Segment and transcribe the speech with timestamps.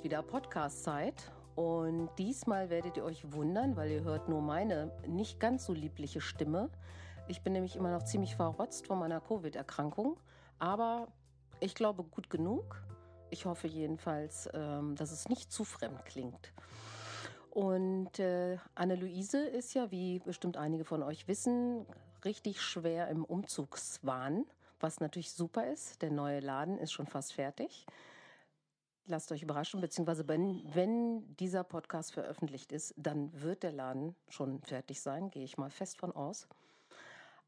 [0.00, 1.30] ist wieder Podcast-Zeit.
[1.56, 6.22] Und diesmal werdet ihr euch wundern, weil ihr hört nur meine nicht ganz so liebliche
[6.22, 6.70] Stimme.
[7.28, 10.18] Ich bin nämlich immer noch ziemlich verrotzt von meiner Covid-Erkrankung.
[10.58, 11.08] Aber
[11.60, 12.82] ich glaube gut genug.
[13.28, 16.54] Ich hoffe jedenfalls, ähm, dass es nicht zu fremd klingt.
[17.50, 21.84] Und äh, Anne-Luise ist ja, wie bestimmt einige von euch wissen,
[22.24, 24.46] richtig schwer im Umzugswahn,
[24.78, 26.00] was natürlich super ist.
[26.00, 27.84] Der neue Laden ist schon fast fertig.
[29.06, 34.60] Lasst euch überraschen, beziehungsweise wenn, wenn dieser Podcast veröffentlicht ist, dann wird der Laden schon
[34.62, 36.46] fertig sein, gehe ich mal fest von aus.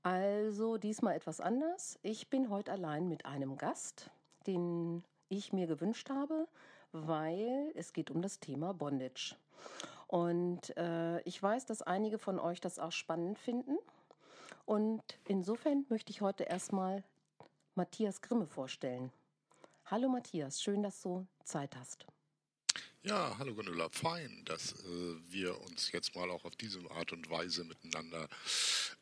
[0.02, 1.98] Also diesmal etwas anders.
[2.02, 4.10] Ich bin heute allein mit einem Gast,
[4.46, 6.48] den ich mir gewünscht habe,
[6.90, 9.36] weil es geht um das Thema Bondage.
[10.08, 13.78] Und äh, ich weiß, dass einige von euch das auch spannend finden.
[14.66, 17.04] Und insofern möchte ich heute erstmal
[17.74, 19.12] Matthias Grimme vorstellen.
[19.92, 22.06] Hallo Matthias, schön, dass du Zeit hast.
[23.02, 27.28] Ja, hallo Gundula, fein, dass äh, wir uns jetzt mal auch auf diese Art und
[27.28, 28.26] Weise miteinander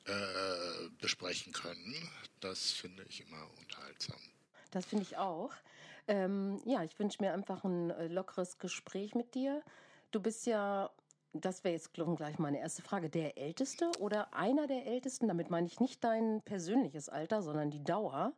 [0.06, 1.94] äh, besprechen können.
[2.40, 4.18] Das finde ich immer unterhaltsam.
[4.72, 5.52] Das finde ich auch.
[6.08, 9.62] Ähm, ja, ich wünsche mir einfach ein äh, lockeres Gespräch mit dir.
[10.10, 10.90] Du bist ja,
[11.32, 15.68] das wäre jetzt gleich meine erste Frage, der Älteste oder einer der Ältesten, damit meine
[15.68, 18.32] ich nicht dein persönliches Alter, sondern die Dauer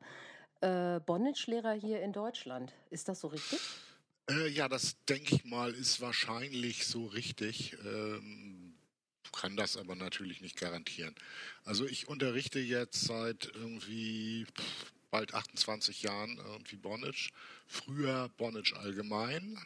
[0.62, 2.72] äh, Bondage-Lehrer hier in Deutschland.
[2.90, 3.60] Ist das so richtig?
[4.30, 7.76] Äh, ja, das denke ich mal, ist wahrscheinlich so richtig.
[7.84, 8.74] Ähm,
[9.32, 11.14] kann das aber natürlich nicht garantieren.
[11.64, 14.46] Also ich unterrichte jetzt seit irgendwie
[15.10, 17.30] bald 28 Jahren irgendwie Bondage.
[17.66, 19.58] Früher Bondage allgemein.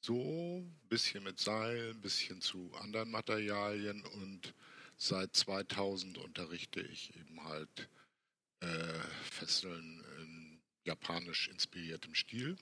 [0.00, 4.54] So, ein bisschen mit Seil, ein bisschen zu anderen Materialien und
[4.96, 7.88] seit 2000 unterrichte ich eben halt
[8.60, 10.04] äh, Fesseln
[10.86, 12.56] japanisch inspiriertem Stil.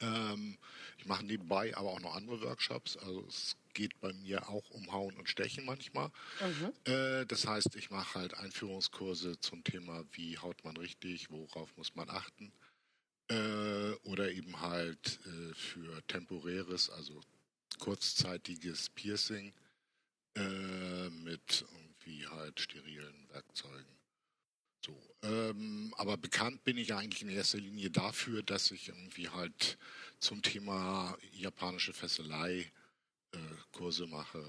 [0.00, 0.56] Ähm,
[0.98, 2.96] ich mache nebenbei aber auch noch andere Workshops.
[2.96, 6.10] Also es geht bei mir auch um Hauen und Stechen manchmal.
[6.40, 6.92] Mhm.
[6.92, 11.94] Äh, das heißt, ich mache halt Einführungskurse zum Thema, wie haut man richtig, worauf muss
[11.94, 12.52] man achten.
[13.28, 17.20] Äh, oder eben halt äh, für temporäres, also
[17.78, 19.52] kurzzeitiges Piercing
[20.34, 23.99] äh, mit irgendwie halt sterilen Werkzeugen.
[24.84, 29.78] So, ähm, aber bekannt bin ich eigentlich in erster Linie dafür, dass ich irgendwie halt
[30.20, 32.72] zum Thema japanische Fesselei
[33.32, 33.38] äh,
[33.72, 34.44] Kurse mache.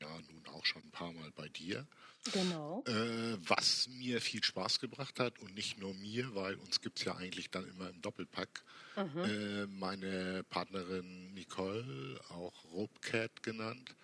[0.00, 1.86] Ja, nun auch schon ein paar Mal bei dir.
[2.32, 2.84] Genau.
[2.86, 7.04] Äh, was mir viel Spaß gebracht hat und nicht nur mir, weil uns gibt es
[7.04, 8.64] ja eigentlich dann immer im Doppelpack.
[8.96, 9.24] Mhm.
[9.24, 13.94] Äh, meine Partnerin Nicole, auch Ropecat genannt,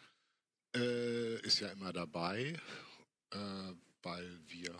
[0.75, 2.59] äh, ist ja immer dabei,
[3.31, 4.77] äh, weil wir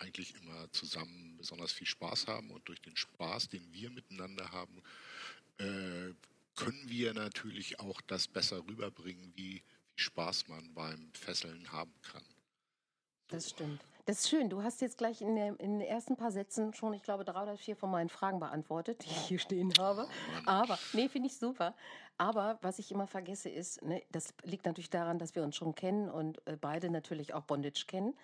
[0.00, 4.82] eigentlich immer zusammen besonders viel Spaß haben und durch den Spaß, den wir miteinander haben,
[5.58, 6.14] äh,
[6.56, 9.62] können wir natürlich auch das besser rüberbringen, wie viel
[9.96, 12.24] Spaß man beim Fesseln haben kann.
[13.28, 13.80] Das stimmt.
[14.06, 14.48] Das ist schön.
[14.48, 17.42] Du hast jetzt gleich in, der, in den ersten paar Sätzen schon, ich glaube, drei
[17.42, 20.08] oder vier von meinen Fragen beantwortet, die ich hier stehen habe.
[20.08, 21.74] Oh Aber, nee, finde ich super.
[22.16, 25.74] Aber was ich immer vergesse ist, ne, das liegt natürlich daran, dass wir uns schon
[25.74, 28.14] kennen und äh, beide natürlich auch Bondage kennen.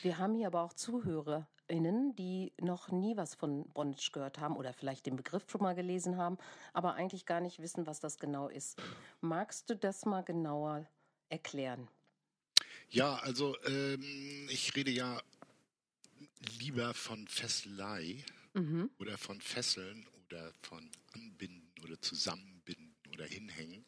[0.00, 4.72] Wir haben hier aber auch ZuhörerInnen, die noch nie was von Bondage gehört haben oder
[4.72, 6.38] vielleicht den Begriff schon mal gelesen haben,
[6.72, 8.80] aber eigentlich gar nicht wissen, was das genau ist.
[9.20, 10.86] Magst du das mal genauer
[11.28, 11.88] erklären?
[12.90, 15.20] Ja, also ähm, ich rede ja
[16.58, 18.24] lieber von Fesselei
[18.54, 18.90] mhm.
[18.98, 23.84] oder von Fesseln oder von Anbinden oder Zusammenbinden oder Hinhängen,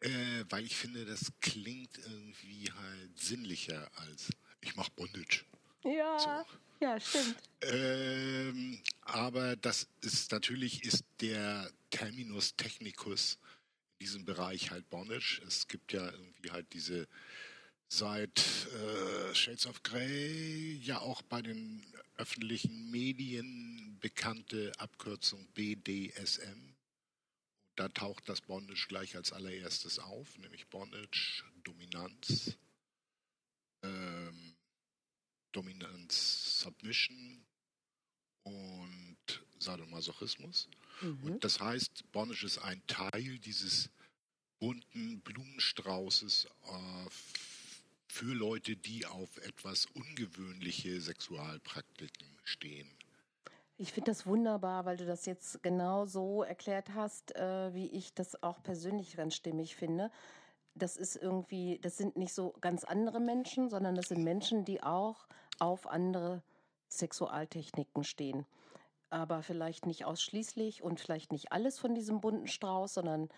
[0.00, 4.30] äh, weil ich finde, das klingt irgendwie halt sinnlicher als
[4.60, 5.44] ich mache Bondage.
[5.84, 6.84] Ja, so.
[6.84, 7.36] ja, stimmt.
[7.62, 13.38] Ähm, aber das ist natürlich ist der Terminus technicus
[13.98, 15.40] in diesem Bereich halt Bondage.
[15.46, 17.08] Es gibt ja irgendwie halt diese
[17.88, 21.82] seit äh, Shades of Grey ja auch bei den
[22.16, 26.74] öffentlichen Medien bekannte Abkürzung BDSM.
[27.76, 32.56] Da taucht das Bondage gleich als allererstes auf, nämlich Bondage, Dominanz,
[33.84, 34.17] ähm,
[35.52, 37.44] Dominanz, Submission
[38.42, 39.16] und
[39.58, 40.68] Sadomasochismus.
[41.00, 41.22] Mhm.
[41.24, 43.90] Und das heißt, Bondage ist ein Teil dieses
[44.58, 47.10] bunten Blumenstraußes äh,
[48.08, 52.88] für Leute, die auf etwas ungewöhnliche Sexualpraktiken stehen.
[53.76, 58.12] Ich finde das wunderbar, weil du das jetzt genau so erklärt hast, äh, wie ich
[58.12, 60.10] das auch persönlich ganz stimmig finde
[60.78, 64.82] das ist irgendwie, das sind nicht so ganz andere Menschen, sondern das sind Menschen, die
[64.82, 65.26] auch
[65.58, 66.42] auf andere
[66.88, 68.46] Sexualtechniken stehen.
[69.10, 73.30] aber vielleicht nicht ausschließlich und vielleicht nicht alles von diesem bunten Strauß, sondern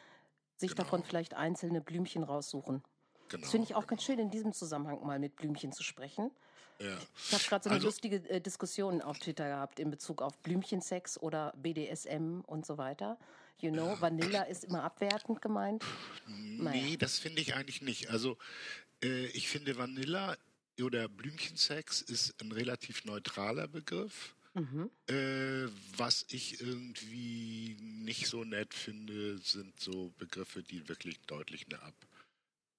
[0.56, 0.82] sich Genau.
[0.82, 2.82] davon vielleicht einzelne Blümchen raussuchen.
[3.28, 3.40] Genau.
[3.42, 6.32] Das finde ich auch ganz schön, in diesem Zusammenhang mal mit Blümchen zu sprechen.
[6.80, 6.96] Ja.
[7.16, 10.36] Ich habe gerade so eine Also- lustige äh, Diskussion auf Twitter gehabt in Bezug auf
[10.38, 13.16] Blümchensex oder BDSM und so weiter.
[13.62, 15.84] You know, Vanilla ist immer abwertend gemeint.
[16.26, 16.82] Naja.
[16.82, 18.10] Nee, das finde ich eigentlich nicht.
[18.10, 18.38] Also
[19.02, 20.36] äh, ich finde Vanilla
[20.80, 24.34] oder Blümchensex ist ein relativ neutraler Begriff.
[24.54, 24.90] Mhm.
[25.08, 31.80] Äh, was ich irgendwie nicht so nett finde, sind so Begriffe, die wirklich deutlich eine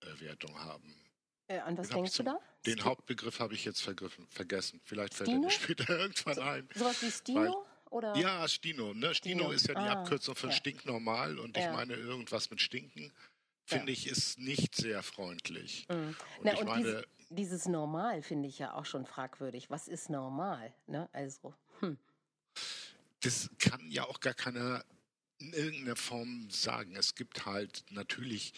[0.01, 0.93] Abwertung haben.
[1.47, 2.39] Äh, an was Den denkst du da?
[2.65, 4.81] Den Sti- Hauptbegriff habe ich jetzt vergessen.
[4.83, 6.69] Vielleicht fällt er mir später irgendwann ein.
[6.75, 7.65] Sowas wie Stino?
[7.91, 8.15] Oder?
[8.15, 8.93] Ja, Stino.
[8.93, 9.13] Ne?
[9.13, 9.51] Stino, Stino.
[9.51, 10.55] ist ja die Ah, Abkürzung von ja.
[10.55, 11.69] stinknormal und Ja.
[11.69, 13.03] ich meine irgendwas mit stinken.
[13.69, 13.77] Ja.
[13.77, 15.85] Finde ich, ist nicht sehr freundlich.
[15.89, 15.95] Mhm.
[15.95, 19.69] Und Na, ich und meine, diese, dieses Normal finde ich ja auch schon fragwürdig.
[19.69, 20.73] Was ist normal?
[20.87, 21.09] Ne?
[21.11, 21.97] Also, hm.
[23.19, 24.83] das kann ja auch gar keiner
[25.39, 26.95] in irgendeiner Form sagen.
[26.95, 28.53] Es gibt halt natürlich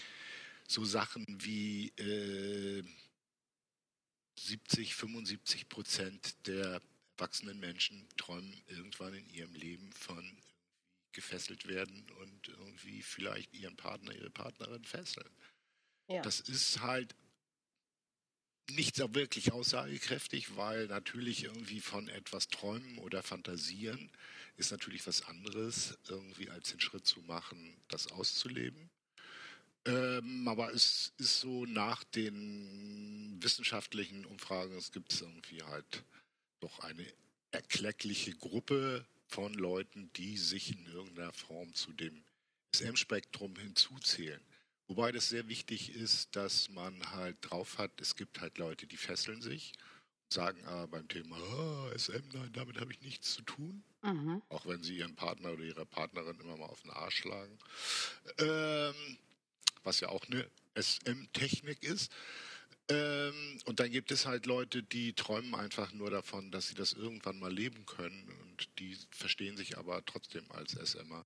[0.68, 2.84] so Sachen wie äh,
[4.40, 6.82] 70, 75 Prozent der
[7.24, 10.38] erwachsenen Menschen träumen irgendwann in ihrem Leben von
[11.14, 15.30] gefesselt werden und irgendwie vielleicht ihren Partner, ihre Partnerin fesseln.
[16.10, 16.22] ja.
[16.22, 17.16] Das ist halt
[18.72, 24.12] nicht so wirklich aussagekräftig, weil natürlich irgendwie von etwas träumen oder fantasieren
[24.58, 28.90] ist natürlich was anderes, irgendwie als den Schritt zu machen, das auszuleben.
[29.86, 36.04] Ähm, aber es ist so nach den wissenschaftlichen Umfragen, es gibt irgendwie halt
[36.64, 37.06] doch eine
[37.52, 42.24] erkleckliche Gruppe von Leuten, die sich in irgendeiner Form zu dem
[42.74, 44.42] SM-Spektrum hinzuzählen.
[44.88, 48.98] Wobei das sehr wichtig ist, dass man halt drauf hat, es gibt halt Leute, die
[48.98, 49.74] fesseln sich
[50.24, 53.84] und sagen aber beim Thema ah, SM, nein, damit habe ich nichts zu tun.
[54.02, 54.42] Mhm.
[54.50, 57.58] Auch wenn sie ihren Partner oder ihre Partnerin immer mal auf den Arsch schlagen.
[58.40, 59.18] Ähm,
[59.84, 62.12] was ja auch eine SM-Technik ist.
[62.90, 66.94] Ähm, und dann gibt es halt Leute, die träumen einfach nur davon, dass sie das
[66.94, 71.26] irgendwann mal leben können und die verstehen sich aber trotzdem als SMer.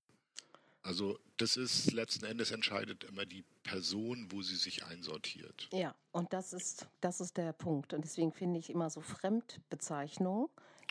[0.82, 5.68] Also das ist letzten Endes entscheidet immer die Person, wo sie sich einsortiert.
[5.72, 7.92] Ja, und das ist, das ist der Punkt.
[7.92, 10.48] Und deswegen finde ich immer so Fremdbezeichnungen.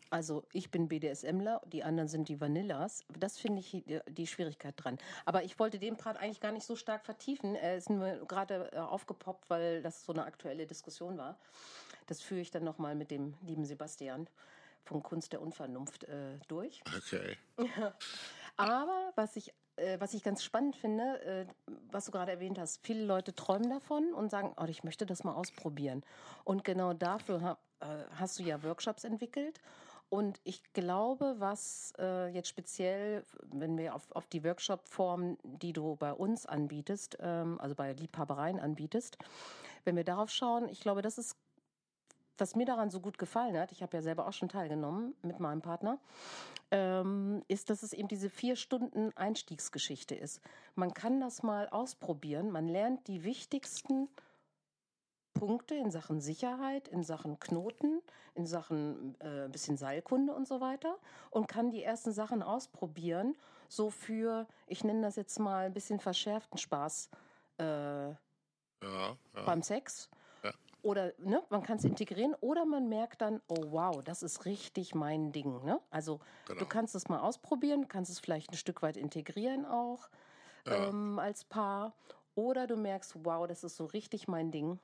[0.10, 3.04] Also ich bin BDSMler, die anderen sind die Vanillas.
[3.18, 4.98] Das finde ich die, Schwierigkeit dran.
[5.26, 7.56] Aber ich wollte den Part eigentlich gar nicht so stark vertiefen.
[7.56, 11.38] Er ist nur gerade äh, aufgepoppt, weil das so eine aktuelle Diskussion war.
[12.08, 14.28] Das führe ich dann nochmal mit dem lieben Sebastian
[14.88, 16.82] von Kunst der Unvernunft äh, durch.
[16.98, 17.38] Okay.
[18.58, 21.46] Aber was ich, äh, was ich ganz spannend finde, äh,
[21.92, 25.24] was du gerade erwähnt hast, viele Leute träumen davon und sagen, oh, ich möchte das
[25.24, 26.04] mal ausprobieren.
[26.44, 27.58] Und genau dafür ha,
[28.16, 29.60] hast du ja Workshops entwickelt.
[30.10, 35.98] Und ich glaube, was äh, jetzt speziell, wenn wir auf, auf die Workshop-Form, die du
[35.98, 39.18] bei uns anbietest, ähm, also bei Liebhabereien anbietest,
[39.84, 41.36] wenn wir darauf schauen, ich glaube, das ist,
[42.38, 45.42] was mir daran so gut gefallen hat, ich habe ja selber auch schon teilgenommen mit
[45.42, 46.00] meinem Partner,
[46.72, 50.40] ähm, ist, dass es eben diese vier Stunden Einstiegsgeschichte ist.
[50.76, 54.08] Man kann das mal ausprobieren, man lernt die wichtigsten
[55.40, 58.02] Punkte in Sachen Sicherheit, in Sachen Knoten,
[58.36, 60.98] in Sachen äh, ein bisschen Seilkunde und so weiter
[61.32, 63.36] und kann die ersten Sachen ausprobieren,
[63.70, 67.10] so für, ich nenne das jetzt mal ein bisschen verschärften Spaß
[67.60, 68.18] äh, Ja,
[68.82, 69.18] ja.
[69.46, 70.10] beim Sex.
[70.44, 70.52] Ja.
[70.84, 74.96] Oder ne, man kann es integrieren oder man merkt dann, oh wow, das ist richtig
[74.96, 75.64] mein Ding.
[75.66, 75.80] Ne?
[75.90, 76.60] Also Genau.
[76.60, 80.10] du kannst es mal ausprobieren, kannst es vielleicht ein Stück weit integrieren auch
[80.66, 81.94] ähm, als Paar.
[82.36, 84.80] Oder du merkst, wow, das ist so richtig mein Ding.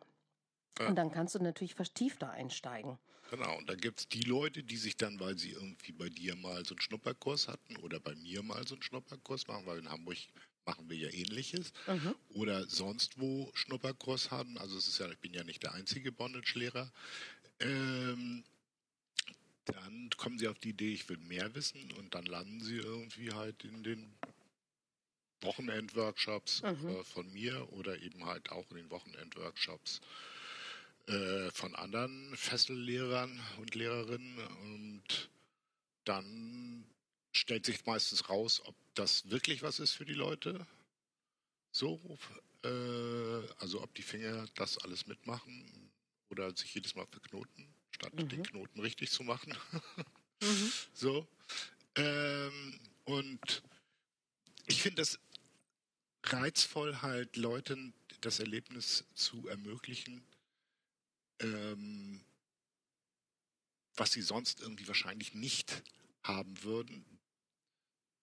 [0.80, 0.88] Ja.
[0.88, 2.98] Und dann kannst du natürlich vertiefter einsteigen.
[3.30, 6.36] Genau, und da gibt es die Leute, die sich dann, weil sie irgendwie bei dir
[6.36, 9.90] mal so einen Schnupperkurs hatten oder bei mir mal so einen Schnupperkurs machen, weil in
[9.90, 10.18] Hamburg
[10.66, 12.16] machen wir ja ähnliches, Mhm.
[12.30, 14.58] oder sonst wo Schnupperkurs haben.
[14.58, 16.92] Also es ist ja, ich bin ja nicht der einzige Bondage-Lehrer.
[17.60, 18.44] Ähm,
[19.66, 23.32] dann kommen sie auf die Idee, ich will mehr wissen und dann landen sie irgendwie
[23.32, 24.14] halt in den
[25.42, 26.90] Wochenendworkshops Mhm.
[26.90, 30.04] äh, von mir oder eben halt auch in den Wochenendworkshops äh,
[31.52, 35.30] von anderen Fessellehrern und Lehrerinnen und
[36.06, 36.86] dann
[37.34, 40.66] stellt sich meistens raus, ob das wirklich was ist für die Leute.
[41.72, 42.00] So,
[42.64, 42.70] äh,
[43.58, 45.92] also ob die Finger das alles mitmachen
[46.30, 48.30] oder sich jedes Mal verknoten, statt Mhm.
[48.30, 49.54] den Knoten richtig zu machen.
[50.42, 50.74] Mhm.
[50.94, 51.26] So.
[51.96, 53.64] Ähm, und
[54.66, 55.18] ich finde es
[56.24, 60.22] reizvoll, halt Leuten das Erlebnis zu ermöglichen,
[61.44, 62.24] ähm,
[63.96, 65.84] was sie sonst irgendwie wahrscheinlich nicht
[66.24, 67.06] haben würden,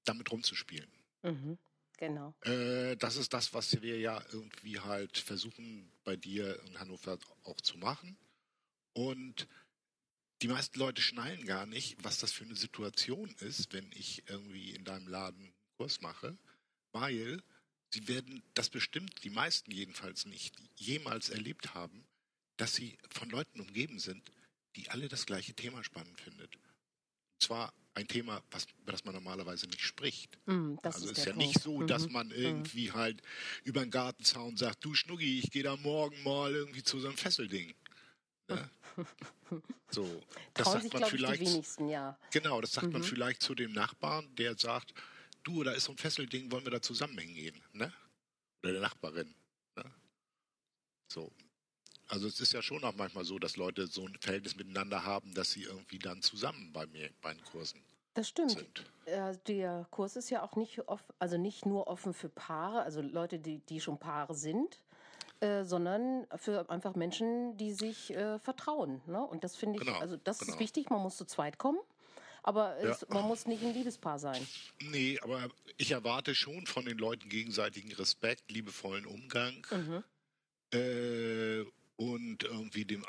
[0.04, 0.90] damit rumzuspielen.
[1.22, 1.58] Mhm.
[1.98, 2.34] Genau.
[2.40, 7.60] Äh, das ist das, was wir ja irgendwie halt versuchen bei dir in Hannover auch
[7.60, 8.16] zu machen.
[8.94, 9.46] Und
[10.40, 14.70] die meisten Leute schnallen gar nicht, was das für eine Situation ist, wenn ich irgendwie
[14.70, 16.38] in deinem Laden einen Kurs mache,
[16.92, 17.42] weil
[17.92, 22.06] sie werden das bestimmt, die meisten jedenfalls nicht, jemals erlebt haben,
[22.60, 24.30] dass sie von Leuten umgeben sind,
[24.76, 26.54] die alle das gleiche Thema spannend findet.
[26.56, 30.38] Und zwar ein Thema, was, über das man normalerweise nicht spricht.
[30.46, 31.48] Mm, also ist es ist ja Punkt.
[31.48, 32.12] nicht so, dass Mhm.
[32.12, 33.22] man irgendwie halt
[33.64, 37.16] über den Gartenzaun sagt, du Schnuggi, ich gehe da morgen mal irgendwie zu so einem
[37.16, 37.74] Fesselding.
[38.48, 38.70] Ne?
[39.92, 40.04] So,
[40.54, 41.40] das Trauen sagt sich, man ich, die vielleicht.
[41.40, 42.16] wenigsten, ja.
[42.30, 43.06] Genau, das sagt man Mhm.
[43.06, 44.94] vielleicht zu dem Nachbarn, der sagt,
[45.42, 47.92] du, da ist so ein Fesselding, wollen wir da zusammen hingehen, ne?
[48.62, 49.34] Oder der Nachbarin.
[49.76, 49.84] Ne?
[51.12, 51.32] So.
[52.10, 55.32] Also es ist ja schon auch manchmal so, dass Leute so ein Verhältnis miteinander haben,
[55.34, 57.80] dass sie irgendwie dann zusammen bei mir bei den Kursen
[58.14, 58.50] Das stimmt.
[58.50, 58.84] sind.
[59.06, 63.00] Äh, der Kurs ist ja auch nicht off, also nicht nur offen für Paare, also
[63.00, 64.82] Leute, die, die schon Paare sind,
[65.38, 69.00] äh, sondern für einfach Menschen, die sich äh, vertrauen.
[69.06, 69.24] Ne?
[69.24, 70.52] Und das finde ich, Genau, also das genau.
[70.52, 71.78] ist wichtig, man muss zu zweit kommen,
[72.42, 74.44] aber es, man muss nicht ein Liebespaar sein.
[74.82, 80.02] Nee, aber ich erwarte schon von den Leuten gegenseitigen Respekt, liebevollen Umgang Mhm.
[80.72, 81.64] äh,
[82.00, 83.04] und irgendwie dem,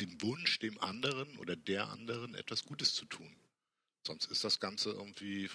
[0.00, 3.30] dem Wunsch, dem anderen oder der anderen etwas Gutes zu tun.
[4.06, 5.50] Sonst ist das Ganze irgendwie,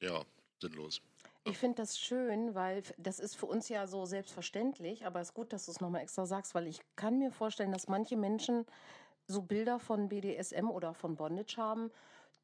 [0.00, 0.22] ja,
[0.60, 1.00] sinnlos.
[1.44, 5.34] Ich finde das schön, weil das ist für uns ja so selbstverständlich, aber es ist
[5.34, 8.66] gut, dass du es nochmal extra sagst, weil ich kann mir vorstellen, dass manche Menschen
[9.26, 11.90] so Bilder von BDSM oder von Bondage haben,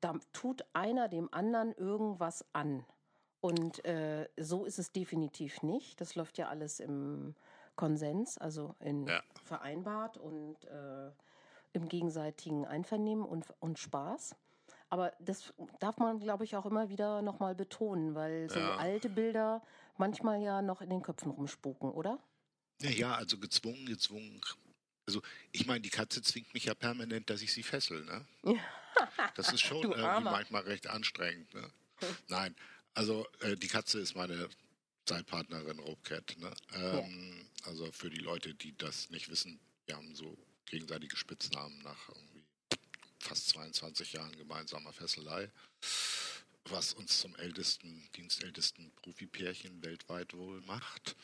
[0.01, 2.87] da tut einer dem anderen irgendwas an.
[3.43, 6.01] Und äh, so ist es definitiv nicht.
[6.01, 7.35] Das läuft ja alles im
[7.77, 9.23] Konsens, also in Ja.
[9.45, 11.11] vereinbart und äh,
[11.73, 14.37] im gegenseitigen Einvernehmen und, und Spaß.
[14.91, 18.77] Aber das darf man, glaube ich, auch immer wieder nochmal betonen, weil so Ja.
[18.77, 19.63] alte Bilder
[19.97, 22.19] manchmal ja noch in den Köpfen rumspuken, oder?
[22.81, 24.41] Naja, also gezwungen, gezwungen.
[25.07, 25.21] Also
[25.53, 28.05] ich meine, die Katze zwingt mich ja permanent, dass ich sie fessel.
[28.05, 28.25] Ne?
[29.35, 31.53] Das ist schon irgendwie manchmal recht anstrengend.
[31.55, 31.71] Ne?
[32.29, 32.55] Nein,
[32.95, 34.49] also äh, die Katze ist meine
[35.07, 36.37] Zeitpartnerin Ropecat.
[36.39, 36.53] Ne?
[36.75, 42.09] Ähm, Also für die Leute, die das nicht wissen, wir haben so gegenseitige Spitznamen nach
[42.09, 42.45] irgendwie
[43.21, 45.51] fast 22 Jahren gemeinsamer Fesselei,
[46.67, 51.17] was uns zum ältesten, dienstältesten Profipärchen weltweit wohl macht.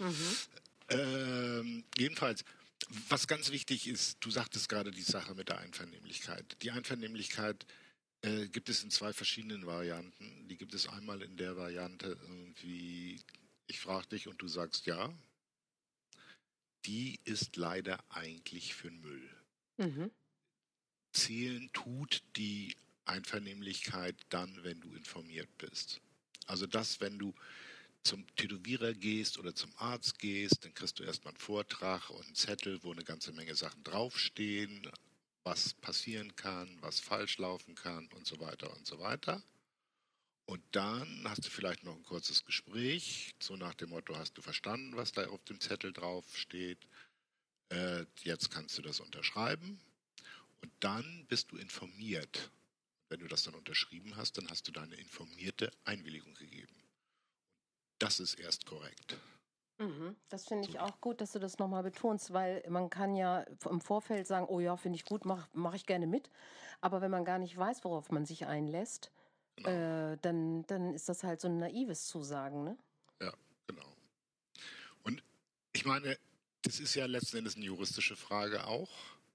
[0.88, 2.44] Ähm, jedenfalls,
[3.08, 6.56] was ganz wichtig ist, du sagtest gerade die Sache mit der Einvernehmlichkeit.
[6.62, 7.66] Die Einvernehmlichkeit
[8.22, 10.48] äh, gibt es in zwei verschiedenen Varianten.
[10.48, 13.20] Die gibt es einmal in der Variante irgendwie,
[13.66, 15.12] ich frage dich und du sagst ja.
[16.86, 19.30] Die ist leider eigentlich für den Müll.
[19.76, 20.10] Mhm.
[21.12, 26.00] Zählen tut die Einvernehmlichkeit dann, wenn du informiert bist.
[26.46, 27.34] Also das, wenn du
[28.02, 32.34] zum Tätowierer gehst oder zum Arzt gehst, dann kriegst du erstmal einen Vortrag und einen
[32.34, 34.90] Zettel, wo eine ganze Menge Sachen draufstehen,
[35.44, 39.42] was passieren kann, was falsch laufen kann und so weiter und so weiter.
[40.50, 44.42] Und dann hast du vielleicht noch ein kurzes Gespräch, so nach dem Motto, hast du
[44.42, 46.88] verstanden, was da auf dem Zettel draufsteht?
[47.68, 49.80] Äh, jetzt kannst du das unterschreiben.
[50.60, 52.50] Und dann bist du informiert.
[53.10, 56.74] Wenn du das dann unterschrieben hast, dann hast du deine informierte Einwilligung gegeben.
[58.00, 59.18] Das ist erst korrekt.
[59.78, 60.16] Mhm.
[60.30, 63.80] Das finde ich auch gut, dass du das nochmal betonst, weil man kann ja im
[63.80, 66.28] Vorfeld sagen, oh ja, finde ich gut, mache mach ich gerne mit.
[66.80, 69.12] Aber wenn man gar nicht weiß, worauf man sich einlässt,
[69.62, 70.12] Genau.
[70.12, 72.76] äh, dann, dann ist das halt so ein naives Zusagen, ne?
[73.66, 73.96] Genau.
[75.04, 75.22] Und
[75.72, 76.18] ich meine,
[76.62, 78.90] das ist ja letzten Endes eine juristische Frage auch,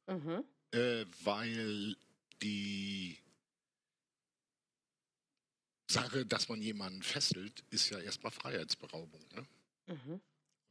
[0.08, 0.44] Mhm.
[0.72, 1.96] äh, weil
[2.42, 3.18] die
[5.90, 9.22] Sache, dass man jemanden fesselt, ist ja erstmal Freiheitsberaubung.
[9.36, 9.46] Ne?
[9.88, 10.22] Mhm.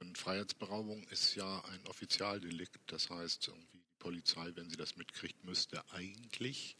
[0.00, 2.78] Und Freiheitsberaubung ist ja ein Offizialdelikt.
[2.88, 6.76] Das heißt, irgendwie die Polizei, wenn sie das mitkriegt, müsste eigentlich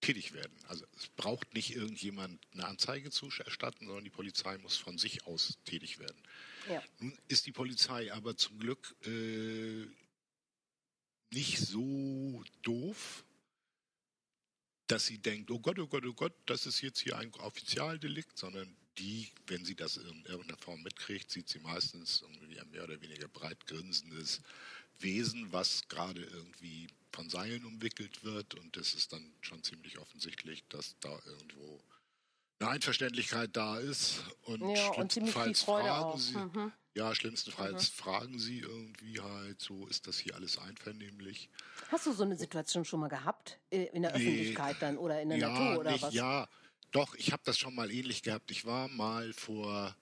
[0.00, 0.56] tätig werden.
[0.68, 5.26] Also es braucht nicht irgendjemand eine Anzeige zu erstatten, sondern die Polizei muss von sich
[5.26, 6.22] aus tätig werden.
[6.68, 6.82] Ja.
[6.98, 9.86] Nun ist die Polizei aber zum Glück äh,
[11.30, 13.24] nicht so doof,
[14.86, 18.38] dass sie denkt, oh Gott, oh Gott, oh Gott, das ist jetzt hier ein Offizialdelikt,
[18.38, 22.84] sondern die, wenn sie das in irgendeiner Form mitkriegt, sieht sie meistens irgendwie ein mehr
[22.84, 24.40] oder weniger breit grinsendes
[24.98, 30.64] Wesen, was gerade irgendwie von Seilen umwickelt wird und es ist dann schon ziemlich offensichtlich,
[30.68, 31.82] dass da irgendwo
[32.60, 36.72] eine Einverständlichkeit da ist und Ja, und schlimmstenfalls Freude fragen sie, Mhm.
[36.94, 41.50] ja, schlimmstenfalls fragen sie irgendwie halt so, ist das hier alles einvernehmlich?
[41.90, 43.58] Hast du so eine Situation schon mal gehabt?
[43.70, 44.16] Äh, In der Nee.
[44.16, 46.14] Öffentlichkeit dann oder in der ja, Natur oder nicht, was?
[46.14, 46.48] ja,
[46.90, 48.50] Doch, ich habe das schon mal ähnlich gehabt.
[48.50, 49.94] Ich war mal vor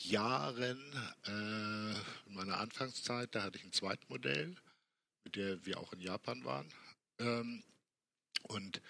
[0.00, 0.78] Jahren
[1.26, 1.92] äh,
[2.28, 4.56] in meiner Anfangszeit, da hatte ich ein Zweitmodell,
[5.24, 6.68] mit der wir auch in Japan waren.
[7.18, 7.62] Ähm,
[8.44, 8.80] und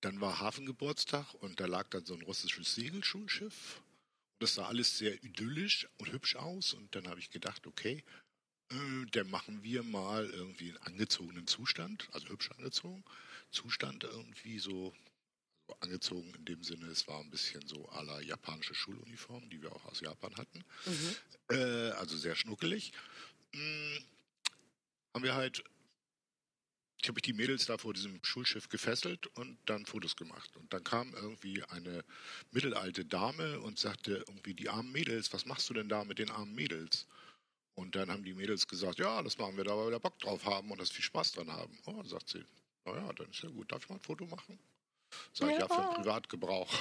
[0.00, 3.82] dann war Hafengeburtstag und da lag dann so ein russisches Segelschulschiff.
[4.38, 6.72] Das sah alles sehr idyllisch und hübsch aus.
[6.72, 8.02] Und dann habe ich gedacht, okay,
[8.70, 13.04] äh, dann machen wir mal irgendwie einen angezogenen Zustand, also hübsch angezogen,
[13.50, 14.94] Zustand irgendwie so
[15.80, 19.84] angezogen in dem Sinne, es war ein bisschen so aller japanische Schuluniform, die wir auch
[19.84, 20.64] aus Japan hatten.
[20.86, 21.16] Mhm.
[21.50, 22.92] Äh, also sehr schnuckelig.
[23.52, 24.04] Hm,
[25.14, 25.64] haben wir halt,
[27.02, 30.54] ich habe die Mädels da vor diesem Schulschiff gefesselt und dann Fotos gemacht.
[30.56, 32.04] Und dann kam irgendwie eine
[32.50, 36.30] mittelalte Dame und sagte irgendwie, die armen Mädels, was machst du denn da mit den
[36.30, 37.06] armen Mädels?
[37.74, 40.18] Und dann haben die Mädels gesagt, ja, das machen wir da, weil wir da Bock
[40.18, 41.78] drauf haben und das viel Spaß dran haben.
[41.86, 42.44] Oh, sagt sie,
[42.84, 44.58] naja, dann ist ja gut, darf ich mal ein Foto machen?
[45.32, 46.72] Sag ich ja, für den Privatgebrauch.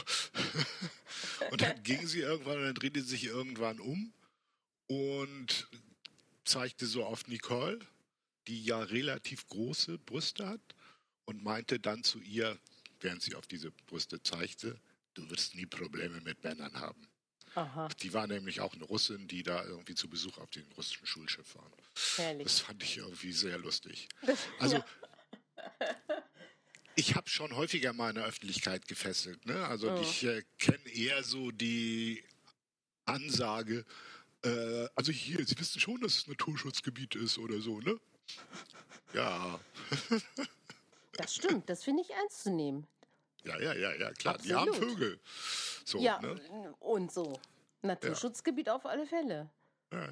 [1.51, 4.13] und dann ging sie irgendwann und dann drehte sie sich irgendwann um
[4.87, 5.67] und
[6.43, 7.79] zeigte so auf Nicole,
[8.49, 10.61] die ja relativ große Brüste hat
[11.25, 12.57] und meinte dann zu ihr,
[12.99, 14.79] während sie auf diese Brüste zeigte,
[15.13, 17.07] du wirst nie Probleme mit Männern haben.
[17.55, 17.87] Aha.
[18.01, 21.55] Die war nämlich auch eine Russin, die da irgendwie zu Besuch auf dem russischen Schulschiff
[21.55, 21.71] waren.
[22.17, 22.43] Herrlich.
[22.43, 24.07] Das fand ich irgendwie sehr lustig.
[24.59, 24.85] Also ja
[26.99, 29.45] ich habe schon häufiger mal in der Öffentlichkeit gefesselt.
[29.45, 29.65] Ne?
[29.65, 30.01] Also oh.
[30.01, 32.23] ich äh, kenne eher so die
[33.05, 33.85] Ansage,
[34.43, 37.99] äh, also hier, Sie wissen schon, dass es Naturschutzgebiet ist oder so, ne?
[39.13, 39.59] Ja.
[41.13, 42.87] das stimmt, das finde ich ernst zu nehmen.
[43.43, 44.35] Ja, ja, ja, ja, klar.
[44.35, 44.45] Absolut.
[44.45, 45.19] Die haben Vögel.
[45.85, 46.75] So, ja, ne?
[46.79, 47.39] und so.
[47.81, 48.75] Naturschutzgebiet ja.
[48.75, 49.49] auf alle Fälle.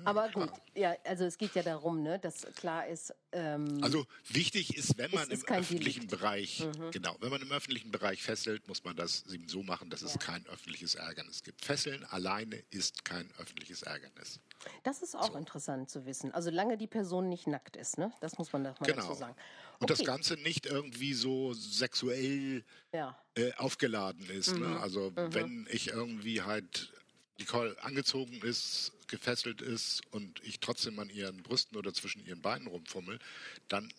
[0.05, 3.13] Aber gut, ja, also es geht ja darum, ne, dass klar ist.
[3.31, 6.09] Ähm, also wichtig ist, wenn man im öffentlichen Delikt.
[6.09, 6.91] Bereich, mhm.
[6.91, 10.07] genau, wenn man im öffentlichen Bereich fesselt, muss man das eben so machen, dass ja.
[10.07, 11.63] es kein öffentliches Ärgernis gibt.
[11.63, 14.39] Fesseln alleine ist kein öffentliches Ärgernis.
[14.83, 15.37] Das ist auch so.
[15.37, 16.33] interessant zu wissen.
[16.33, 18.11] Also lange die Person nicht nackt ist, ne?
[18.19, 19.01] Das muss man doch mal genau.
[19.03, 19.33] dazu sagen.
[19.33, 19.77] Okay.
[19.79, 23.15] Und das Ganze nicht irgendwie so sexuell ja.
[23.35, 24.53] äh, aufgeladen ist.
[24.53, 24.59] Ne?
[24.59, 24.73] Mhm.
[24.73, 24.79] Ne?
[24.79, 25.33] Also mhm.
[25.33, 26.91] wenn ich irgendwie halt
[27.37, 32.67] Nicole angezogen ist, gefesselt ist und ich trotzdem an ihren Brüsten oder zwischen ihren Beinen
[32.67, 33.19] rumfummel,
[33.67, 33.91] dann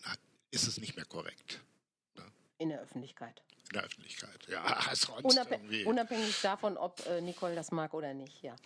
[0.51, 1.61] ist es nicht mehr korrekt.
[2.17, 2.25] Ne?
[2.59, 3.43] In der Öffentlichkeit.
[3.69, 4.81] In der Öffentlichkeit, ja.
[4.95, 5.85] Sonst Unabhäng irgendwie.
[5.85, 8.57] Unabhängig davon, ob äh, Nicole das mag oder nicht, ja.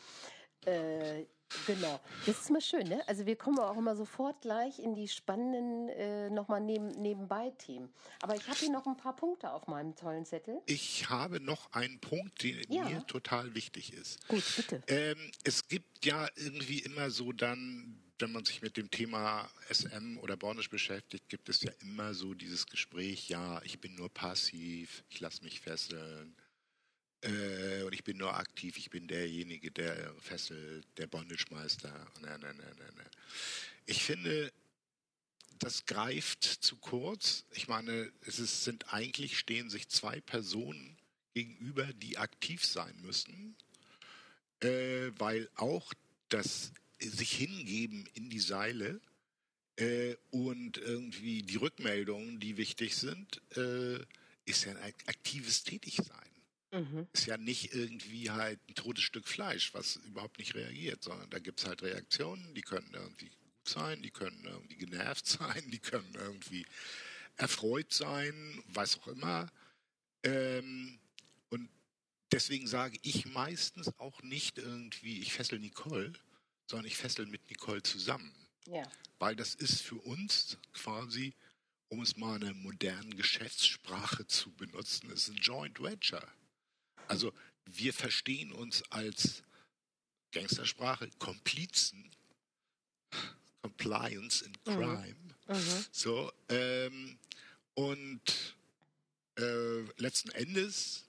[0.64, 1.25] Äh,
[1.66, 3.07] Genau, das ist mal schön, ne?
[3.07, 7.92] Also wir kommen auch immer sofort gleich in die spannenden äh, nochmal neben, nebenbei Themen.
[8.20, 10.61] Aber ich habe hier noch ein paar Punkte auf meinem tollen Zettel.
[10.66, 12.88] Ich habe noch einen Punkt, der ja.
[12.88, 14.27] mir total wichtig ist.
[14.29, 14.83] Gut, bitte.
[14.87, 20.18] Ähm, es gibt ja irgendwie immer so dann, wenn man sich mit dem Thema SM
[20.18, 25.05] oder Bornisch beschäftigt, gibt es ja immer so dieses Gespräch, ja, ich bin nur passiv,
[25.09, 26.35] ich lasse mich fesseln
[27.22, 31.92] äh, und ich bin nur aktiv, ich bin derjenige, der fesselt, der Bondage-Meister.
[32.20, 32.64] Ne, ne, ne,
[33.87, 34.52] ich finde,
[35.58, 37.44] das greift zu kurz.
[37.52, 40.96] Ich meine, es ist, sind eigentlich stehen sich zwei Personen
[41.35, 43.56] gegenüber, die aktiv sein müssen,
[44.61, 45.92] äh, weil auch
[46.28, 49.00] das sich hingeben in die Seile
[49.76, 53.98] äh, und irgendwie die Rückmeldungen, die wichtig sind, äh,
[54.44, 56.31] ist ja ein aktives Tätigsein.
[56.72, 57.06] Mhm.
[57.12, 61.38] Ist ja nicht irgendwie halt ein totes Stück Fleisch, was überhaupt nicht reagiert, sondern da
[61.38, 65.78] gibt es halt Reaktionen, die können irgendwie gut sein, die können irgendwie genervt sein, die
[65.78, 66.64] können irgendwie
[67.37, 69.50] erfreut sein, was auch immer.
[70.22, 70.98] Ähm,
[71.50, 71.68] und
[72.30, 76.12] deswegen sage ich meistens auch nicht irgendwie, ich fessel Nicole,
[76.66, 78.32] sondern ich fessel mit Nicole zusammen.
[78.66, 78.82] Ja.
[79.18, 81.35] Weil das ist für uns quasi,
[81.88, 86.26] um es mal in einer modernen Geschäftssprache zu benutzen, ist ein Joint Venture.
[87.12, 87.35] Also
[87.66, 89.42] wir verstehen uns als
[90.33, 92.11] Gangstersprache Komplizen,
[93.61, 94.64] Compliance in mhm.
[94.64, 95.35] Crime.
[95.46, 95.85] Mhm.
[95.92, 97.18] So, ähm,
[97.75, 98.57] und
[99.38, 101.05] äh, letzten Endes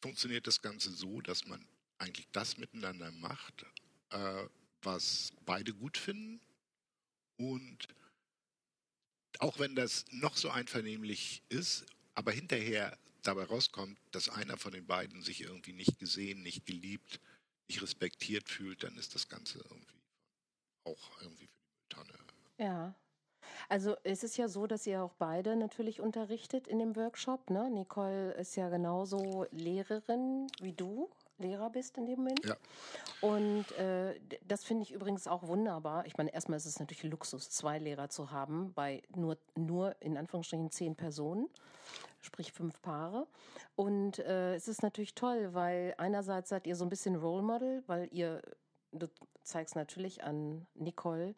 [0.00, 1.66] funktioniert das Ganze so, dass man
[1.98, 3.66] eigentlich das miteinander macht,
[4.10, 4.46] äh,
[4.82, 6.40] was beide gut finden.
[7.36, 7.88] Und
[9.40, 14.86] auch wenn das noch so einvernehmlich ist, aber hinterher dabei rauskommt, dass einer von den
[14.86, 17.20] beiden sich irgendwie nicht gesehen, nicht geliebt,
[17.68, 20.02] nicht respektiert fühlt, dann ist das Ganze irgendwie
[20.84, 22.18] auch irgendwie für die Mülltonne.
[22.58, 22.94] Ja.
[23.68, 27.50] Also es ist ja so, dass ihr auch beide natürlich unterrichtet in dem Workshop.
[27.50, 27.70] Ne?
[27.70, 31.10] Nicole ist ja genauso Lehrerin wie du
[31.42, 32.44] Lehrer bist in dem Moment.
[32.44, 32.56] Ja.
[33.20, 36.06] Und äh, das finde ich übrigens auch wunderbar.
[36.06, 40.16] Ich meine, erstmal ist es natürlich Luxus, zwei Lehrer zu haben bei nur, nur in
[40.16, 41.48] Anführungsstrichen zehn Personen,
[42.20, 43.26] sprich fünf Paare.
[43.76, 47.82] Und äh, es ist natürlich toll, weil einerseits seid ihr so ein bisschen Role Model,
[47.86, 48.42] weil ihr,
[48.92, 49.08] du
[49.42, 51.34] zeigst natürlich an Nicole,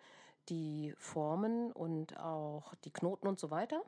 [0.48, 3.83] die Formen und auch die Knoten und so weiter.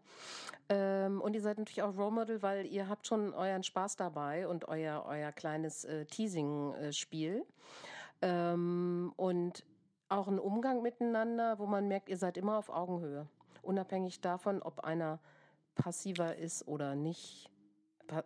[0.68, 4.48] Ähm, und ihr seid natürlich auch Role Model, weil ihr habt schon euren Spaß dabei
[4.48, 7.44] und euer, euer kleines äh, Teasing-Spiel.
[8.22, 9.64] Ähm, und
[10.08, 13.26] auch ein Umgang miteinander, wo man merkt, ihr seid immer auf Augenhöhe.
[13.62, 15.18] Unabhängig davon, ob einer
[15.74, 17.50] passiver ist oder nicht.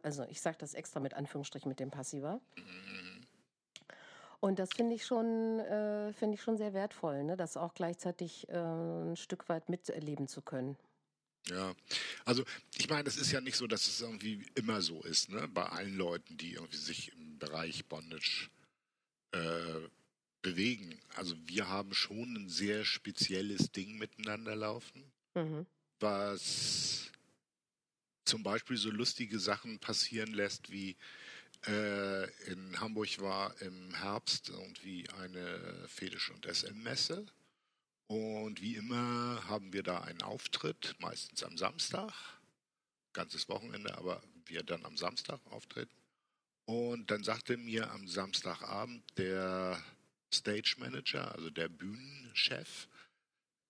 [0.02, 2.40] Also ich sage das extra mit Anführungsstrichen mit dem Passiver.
[4.40, 7.37] Und das finde ich schon, äh, finde ich schon sehr wertvoll, ne?
[7.37, 10.76] das auch gleichzeitig äh, ein Stück weit miterleben zu können.
[11.48, 11.74] Ja,
[12.24, 12.44] also
[12.76, 15.48] ich meine, es ist ja nicht so, dass es irgendwie immer so ist, ne?
[15.48, 18.50] Bei allen Leuten, die irgendwie sich im Bereich Bondage
[19.33, 19.88] äh,
[20.42, 20.98] bewegen.
[21.16, 25.03] Also wir haben schon ein sehr spezielles Ding miteinander laufen,
[25.35, 25.66] mhm.
[25.98, 27.11] was
[28.24, 30.96] zum Beispiel so lustige Sachen passieren lässt, wie
[31.66, 37.26] in Hamburg war im Herbst irgendwie eine Fetisch- und SM-Messe.
[38.06, 42.12] Und wie immer haben wir da einen Auftritt, meistens am Samstag,
[43.12, 45.94] ganzes Wochenende, aber wir dann am Samstag auftreten.
[46.64, 49.82] Und dann sagte mir am Samstagabend der
[50.32, 52.88] Stage Manager, also der Bühnenchef,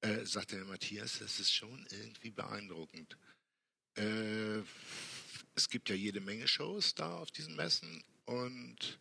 [0.02, 3.16] äh, sagte Matthias, das ist schon irgendwie beeindruckend.
[3.96, 4.62] Äh,
[5.54, 8.98] es gibt ja jede Menge Shows da auf diesen Messen und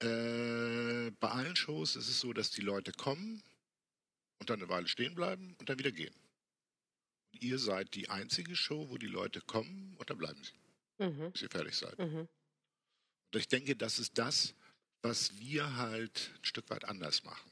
[0.00, 3.42] äh, bei allen Shows ist es so, dass die Leute kommen
[4.38, 6.14] und dann eine Weile stehen bleiben und dann wieder gehen.
[7.32, 11.32] Und ihr seid die einzige Show, wo die Leute kommen und dann bleiben sie, mhm.
[11.32, 11.98] bis ihr fertig seid.
[11.98, 12.28] Mhm.
[13.32, 14.54] Und ich denke, das ist das,
[15.02, 17.50] was wir halt ein Stück weit anders machen.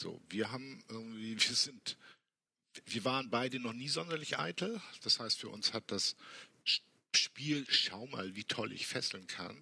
[0.00, 1.98] So, wir haben irgendwie, wir sind,
[2.86, 4.80] wir waren beide noch nie sonderlich eitel.
[5.02, 6.16] Das heißt, für uns hat das
[7.14, 9.56] Spiel, schau mal, wie toll ich fesseln kann,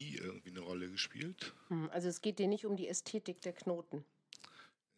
[0.00, 1.52] nie irgendwie eine Rolle gespielt.
[1.68, 4.04] Hm, also es geht dir nicht um die Ästhetik der Knoten.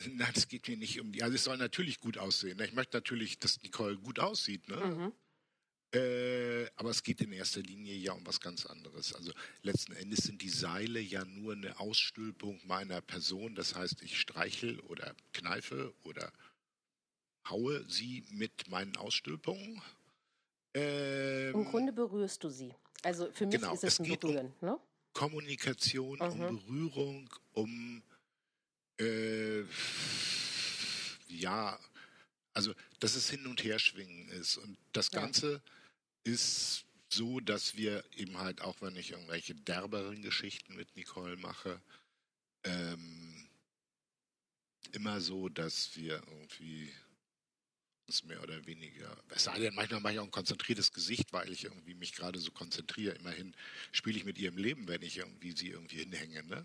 [0.06, 1.22] Nein, es geht mir nicht um die.
[1.22, 2.58] Also es soll natürlich gut aussehen.
[2.58, 2.66] Ne?
[2.66, 4.68] Ich möchte natürlich, dass Nicole gut aussieht.
[4.68, 4.76] Ne?
[4.76, 5.12] Mhm.
[5.94, 9.14] Äh, aber es geht in erster Linie ja um was ganz anderes.
[9.14, 9.32] Also
[9.62, 13.54] letzten Endes sind die Seile ja nur eine Ausstülpung meiner Person.
[13.54, 16.32] Das heißt, ich streichel oder kneife oder
[17.48, 19.82] haue sie mit meinen Ausstülpungen
[20.74, 22.74] ähm, Im Grunde berührst du sie.
[23.02, 24.52] Also für mich genau, ist es, es ein Berühren.
[24.60, 24.78] Um ne?
[25.12, 26.24] Kommunikation, mhm.
[26.24, 28.02] um Berührung, um
[28.98, 29.62] äh,
[31.28, 31.78] ja,
[32.52, 34.56] also dass es hin und her schwingen ist.
[34.56, 36.32] Und das Ganze ja.
[36.32, 41.80] ist so, dass wir eben halt, auch wenn ich irgendwelche derberen Geschichten mit Nicole mache,
[42.64, 43.48] ähm,
[44.92, 46.92] immer so, dass wir irgendwie
[48.06, 49.16] ist mehr oder weniger.
[49.30, 53.14] Es manchmal mache ich auch ein konzentriertes Gesicht, weil ich irgendwie mich gerade so konzentriere.
[53.14, 53.54] Immerhin
[53.92, 56.42] spiele ich mit ihrem Leben, wenn ich irgendwie sie irgendwie hinhänge.
[56.44, 56.64] Ne?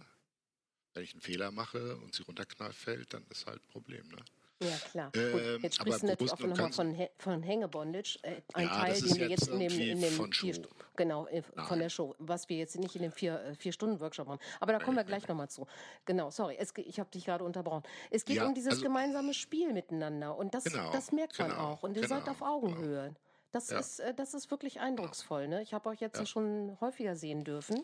[0.93, 4.07] Wenn ich einen Fehler mache und sie runterknallt fällt, dann ist halt ein Problem.
[4.09, 4.23] Ne?
[4.61, 5.11] Ja, klar.
[5.15, 8.19] Ähm, jetzt sprichst du natürlich auch nochmal von, von Hängebondage.
[8.23, 10.61] Äh, ein ja, Teil, den wir jetzt in dem, in dem vier,
[10.97, 14.01] genau, äh, von der Show, was wir jetzt nicht in dem vier, äh, vier Stunden
[14.01, 14.39] Workshop machen.
[14.59, 15.65] Aber da kommen wir gleich nochmal zu.
[16.05, 17.83] Genau, sorry, es, ich habe dich gerade unterbrochen.
[18.11, 21.51] Es geht ja, um dieses also, gemeinsame Spiel miteinander und das, genau, das merkt man
[21.51, 21.83] genau, auch.
[21.83, 23.03] Und ihr genau, seid auf Augenhöhe.
[23.03, 23.19] Genau.
[23.51, 23.79] Das, ja.
[23.79, 25.47] ist, das ist wirklich eindrucksvoll.
[25.47, 25.63] Ne?
[25.63, 26.25] Ich habe euch jetzt ja.
[26.25, 27.83] schon häufiger sehen dürfen.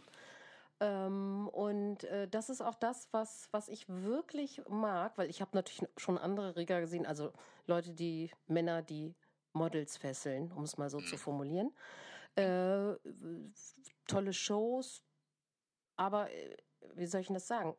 [0.86, 5.52] Ähm, und äh, das ist auch das, was, was ich wirklich mag, weil ich habe
[5.54, 7.32] natürlich schon andere Rigger gesehen, also
[7.66, 9.16] Leute, die Männer, die
[9.54, 11.72] Models fesseln, um es mal so zu formulieren.
[12.36, 12.94] Äh,
[14.06, 15.02] tolle Shows,
[15.96, 16.56] aber äh,
[16.94, 17.76] wie soll ich denn das sagen?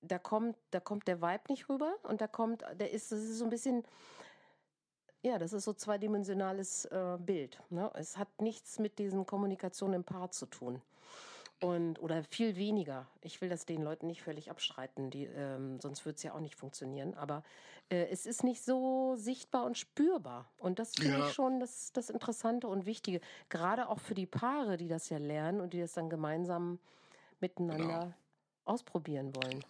[0.00, 3.38] Da kommt, da kommt der Vibe nicht rüber und da kommt, der ist, das ist
[3.38, 3.84] so ein bisschen,
[5.20, 7.60] ja, das ist so zweidimensionales äh, Bild.
[7.68, 7.90] Ne?
[7.94, 10.80] Es hat nichts mit diesen Kommunikation im Paar zu tun
[11.60, 13.06] und oder viel weniger.
[13.20, 16.40] Ich will das den Leuten nicht völlig abstreiten, die, ähm, sonst würde es ja auch
[16.40, 17.14] nicht funktionieren.
[17.14, 17.42] Aber
[17.90, 20.50] äh, es ist nicht so sichtbar und spürbar.
[20.56, 21.28] Und das finde ja.
[21.28, 23.20] ich schon das, das Interessante und Wichtige.
[23.48, 26.78] Gerade auch für die Paare, die das ja lernen und die das dann gemeinsam
[27.40, 28.14] miteinander genau.
[28.64, 29.64] ausprobieren wollen.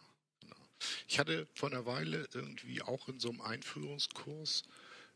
[1.09, 4.63] Ich hatte vor einer Weile irgendwie auch in so einem Einführungskurs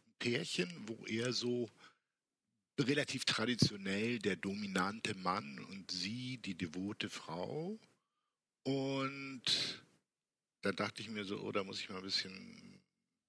[0.07, 1.69] ein Pärchen, wo er so
[2.79, 7.79] relativ traditionell der dominante Mann und sie die devote Frau.
[8.65, 9.43] Und
[10.63, 12.81] da dachte ich mir so, oh, da muss ich mal ein bisschen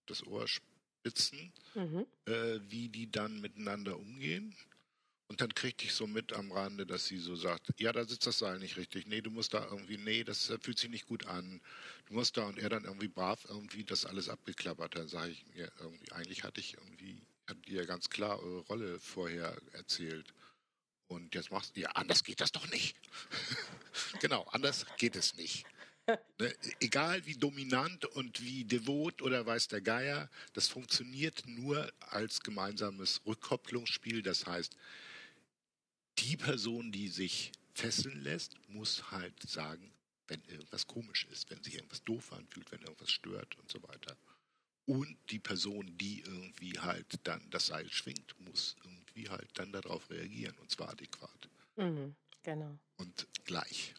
[0.07, 2.05] das Ohr spitzen, mhm.
[2.25, 4.55] äh, wie die dann miteinander umgehen.
[5.27, 8.27] Und dann kriegte ich so mit am Rande, dass sie so sagt, ja, da sitzt
[8.27, 9.07] das Seil nicht richtig.
[9.07, 11.61] Nee, du musst da irgendwie, nee, das fühlt sich nicht gut an.
[12.05, 14.95] Du musst da und er dann irgendwie brav irgendwie das alles abgeklappert.
[14.95, 18.99] Dann sage ich mir irgendwie, eigentlich hatte ich irgendwie, hatte dir ganz klar eure Rolle
[18.99, 20.33] vorher erzählt.
[21.07, 22.97] Und jetzt machst du, ja, anders geht das doch nicht.
[24.19, 25.65] genau, anders geht es nicht.
[26.37, 26.53] Ne?
[26.81, 33.21] Egal wie dominant und wie devot oder weiß der Geier, das funktioniert nur als gemeinsames
[33.25, 34.21] Rückkopplungsspiel.
[34.21, 34.77] Das heißt,
[36.19, 39.91] die Person, die sich fesseln lässt, muss halt sagen,
[40.27, 44.15] wenn irgendwas komisch ist, wenn sich irgendwas doof anfühlt, wenn irgendwas stört und so weiter.
[44.85, 50.09] Und die Person, die irgendwie halt dann das Seil schwingt, muss irgendwie halt dann darauf
[50.09, 51.49] reagieren und zwar adäquat.
[51.75, 52.77] Mhm, genau.
[52.97, 53.95] Und gleich.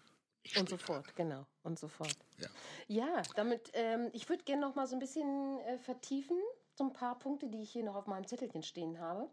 [0.56, 1.44] Und sofort, genau.
[1.64, 2.16] Und sofort.
[2.38, 2.48] Ja,
[2.86, 6.38] ja damit, ähm, ich würde gerne noch mal so ein bisschen äh, vertiefen,
[6.76, 9.28] so ein paar Punkte, die ich hier noch auf meinem Zettelchen stehen habe.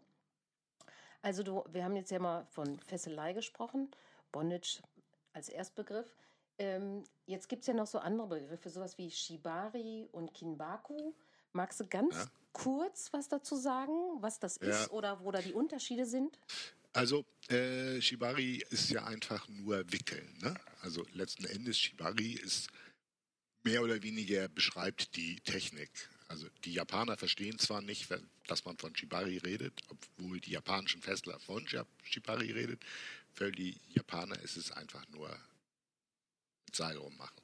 [1.22, 3.90] Also du, wir haben jetzt ja mal von Fesselei gesprochen,
[4.32, 4.82] Bondage
[5.32, 6.14] als Erstbegriff.
[6.58, 11.14] Ähm, jetzt gibt es ja noch so andere Begriffe, sowas wie Shibari und Kinbaku.
[11.54, 12.26] Magst du ganz ja.
[12.52, 14.68] kurz was dazu sagen, was das ja.
[14.68, 16.38] ist oder wo da die Unterschiede sind?
[16.92, 20.36] Also äh, Shibari ist ja einfach nur Wickeln.
[20.42, 20.54] Ne?
[20.82, 22.68] Also letzten Endes Shibari ist
[23.62, 25.90] mehr oder weniger beschreibt die Technik.
[26.26, 28.08] Also die Japaner verstehen zwar nicht,
[28.48, 31.66] dass man von Shibari redet, obwohl die japanischen Festler von
[32.02, 32.84] Shibari redet.
[33.32, 35.28] Für die Japaner ist es einfach nur
[36.66, 37.43] mit Seil rummachen.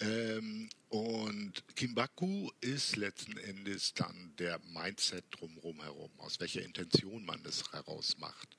[0.00, 7.44] Ähm, und Kimbaku ist letzten Endes dann der Mindset drumherum herum, aus welcher Intention man
[7.44, 8.56] es heraus macht,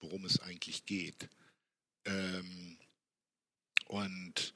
[0.00, 1.28] worum es eigentlich geht.
[2.04, 2.78] Ähm,
[3.86, 4.54] und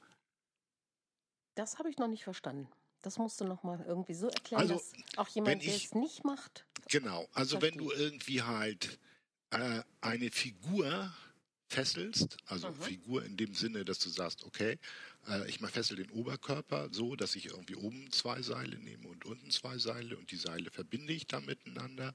[1.55, 2.67] das habe ich noch nicht verstanden.
[3.01, 6.23] Das musst du noch mal irgendwie so erklären, also, dass auch jemand, der es nicht
[6.23, 6.65] macht.
[6.89, 7.79] Genau, also versteht.
[7.79, 8.99] wenn du irgendwie halt
[9.51, 11.13] äh, eine Figur
[11.67, 12.81] fesselst, also mhm.
[12.81, 14.77] Figur in dem Sinne, dass du sagst, okay,
[15.47, 19.77] ich fessel den Oberkörper so, dass ich irgendwie oben zwei Seile nehme und unten zwei
[19.77, 22.13] Seile und die Seile verbinde ich dann miteinander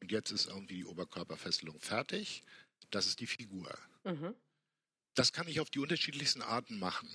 [0.00, 2.42] und jetzt ist irgendwie die Oberkörperfesselung fertig.
[2.90, 3.72] Das ist die Figur.
[4.04, 4.34] Mhm.
[5.14, 7.08] Das kann ich auf die unterschiedlichsten Arten machen.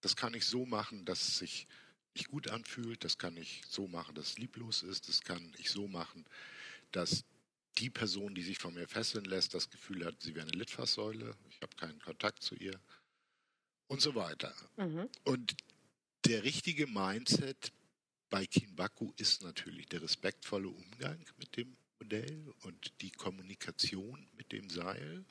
[0.00, 1.66] Das kann ich so machen, dass es sich
[2.14, 3.04] nicht gut anfühlt.
[3.04, 5.08] Das kann ich so machen, dass es lieblos ist.
[5.08, 6.26] Das kann ich so machen,
[6.92, 7.24] dass
[7.78, 11.36] die Person, die sich von mir fesseln lässt, das Gefühl hat, sie wäre eine Litfaßsäule.
[11.48, 12.78] Ich habe keinen Kontakt zu ihr.
[13.88, 14.54] Und so weiter.
[14.76, 15.08] Mhm.
[15.24, 15.56] Und
[16.26, 17.72] der richtige Mindset
[18.30, 24.68] bei Kinbaku ist natürlich der respektvolle Umgang mit dem Modell und die Kommunikation mit dem
[24.70, 25.24] Seil.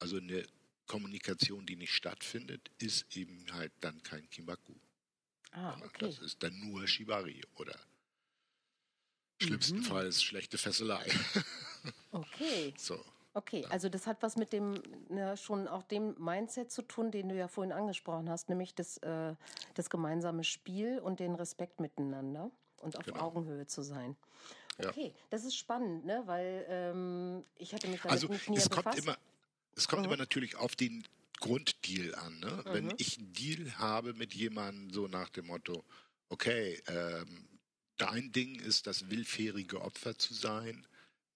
[0.00, 0.44] Also eine
[0.86, 4.74] Kommunikation, die nicht stattfindet, ist eben halt dann kein Kimbaku.
[5.52, 6.06] Ah, okay.
[6.06, 7.78] Das ist dann nur Shibari oder
[9.40, 10.22] schlimmstenfalls mhm.
[10.22, 11.06] schlechte Fesselei.
[12.10, 12.74] okay.
[12.76, 13.04] So.
[13.38, 17.28] Okay, also das hat was mit dem ne, schon auch dem Mindset zu tun, den
[17.28, 19.36] du ja vorhin angesprochen hast, nämlich das, äh,
[19.74, 23.20] das gemeinsame Spiel und den Respekt miteinander und auf genau.
[23.20, 24.16] Augenhöhe zu sein.
[24.84, 25.22] Okay, ja.
[25.30, 26.24] das ist spannend, ne?
[26.26, 28.84] weil ähm, ich hatte mich damit also nicht näher es befasst.
[28.84, 29.18] Kommt immer,
[29.76, 30.08] es kommt mhm.
[30.08, 31.04] immer natürlich auf den
[31.38, 32.40] Grunddeal an.
[32.40, 32.50] Ne?
[32.50, 32.72] Mhm.
[32.72, 35.84] Wenn ich einen Deal habe mit jemandem so nach dem Motto,
[36.28, 37.46] okay, ähm,
[37.98, 40.84] dein Ding ist das willfährige Opfer zu sein,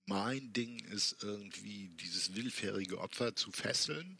[0.07, 4.19] mein Ding ist irgendwie dieses willfährige Opfer zu fesseln,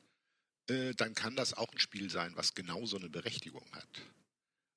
[0.69, 3.89] äh, dann kann das auch ein Spiel sein, was genau so eine Berechtigung hat.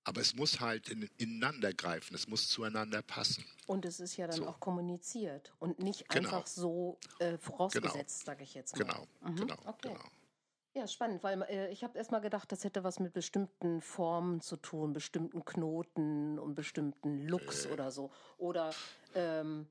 [0.04, 3.44] Aber es muss halt in, ineinander greifen, es muss zueinander passen.
[3.66, 4.48] Und es ist ja dann so.
[4.48, 6.30] auch kommuniziert und nicht genau.
[6.30, 8.26] einfach so äh, vorausgesetzt, genau.
[8.26, 8.84] sage ich jetzt mal.
[8.86, 9.36] Genau, mhm.
[9.36, 9.90] genau, okay.
[9.90, 10.06] genau.
[10.76, 14.58] Ja, spannend, weil äh, ich habe erstmal gedacht, das hätte was mit bestimmten Formen zu
[14.58, 17.72] tun, bestimmten Knoten und bestimmten Looks äh.
[17.72, 18.12] oder so.
[18.38, 18.76] Oder
[19.16, 19.68] ähm,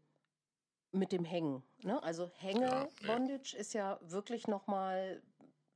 [0.94, 1.62] mit dem Hängen.
[1.82, 2.02] Ne?
[2.02, 5.22] Also Hänge-Bondage ja, ist ja wirklich nochmal,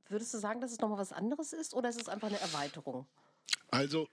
[0.07, 3.05] würdest du sagen, dass es nochmal was anderes ist oder ist es einfach eine Erweiterung?
[3.71, 4.07] Also,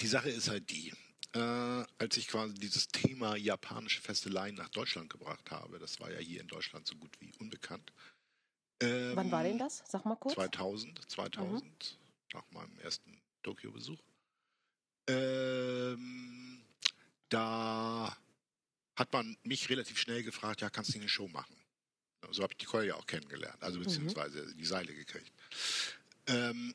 [0.00, 0.92] die Sache ist halt die,
[1.34, 6.18] äh, als ich quasi dieses Thema japanische Festeleien nach Deutschland gebracht habe, das war ja
[6.18, 7.92] hier in Deutschland so gut wie unbekannt.
[8.82, 9.82] Ähm, Wann war denn das?
[9.86, 10.34] Sag mal kurz.
[10.34, 11.68] 2000, 2000, mhm.
[12.32, 13.98] nach meinem ersten Tokio-Besuch.
[15.06, 16.62] Ähm,
[17.28, 18.16] da
[19.00, 21.56] hat man mich relativ schnell gefragt, ja, kannst du eine Show machen?
[22.32, 23.84] So habe ich die Keule ja auch kennengelernt, also mhm.
[23.84, 24.56] beziehungsweise mhm.
[24.58, 25.32] die Seile gekriegt.
[26.26, 26.74] Ähm,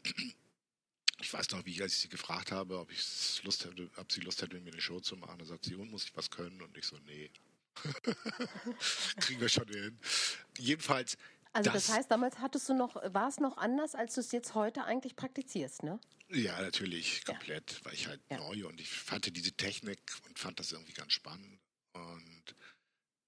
[1.21, 4.11] ich weiß noch, wie ich, als ich sie gefragt habe, ob ich Lust hätte, ob
[4.11, 5.37] sie Lust hätte, mit mir eine Show zu machen.
[5.37, 6.61] Da sagt sie, und muss ich was können?
[6.63, 7.29] Und ich so, nee.
[9.17, 9.99] Kriegen wir schon hin.
[10.57, 11.17] Jedenfalls.
[11.53, 14.31] Also das, das, heißt, damals hattest du noch, war es noch anders, als du es
[14.31, 15.99] jetzt heute eigentlich praktizierst, ne?
[16.29, 17.85] Ja, natürlich, komplett, ja.
[17.85, 18.37] weil ich halt ja.
[18.37, 21.59] neu und ich fand diese Technik und fand das irgendwie ganz spannend.
[21.95, 22.55] Und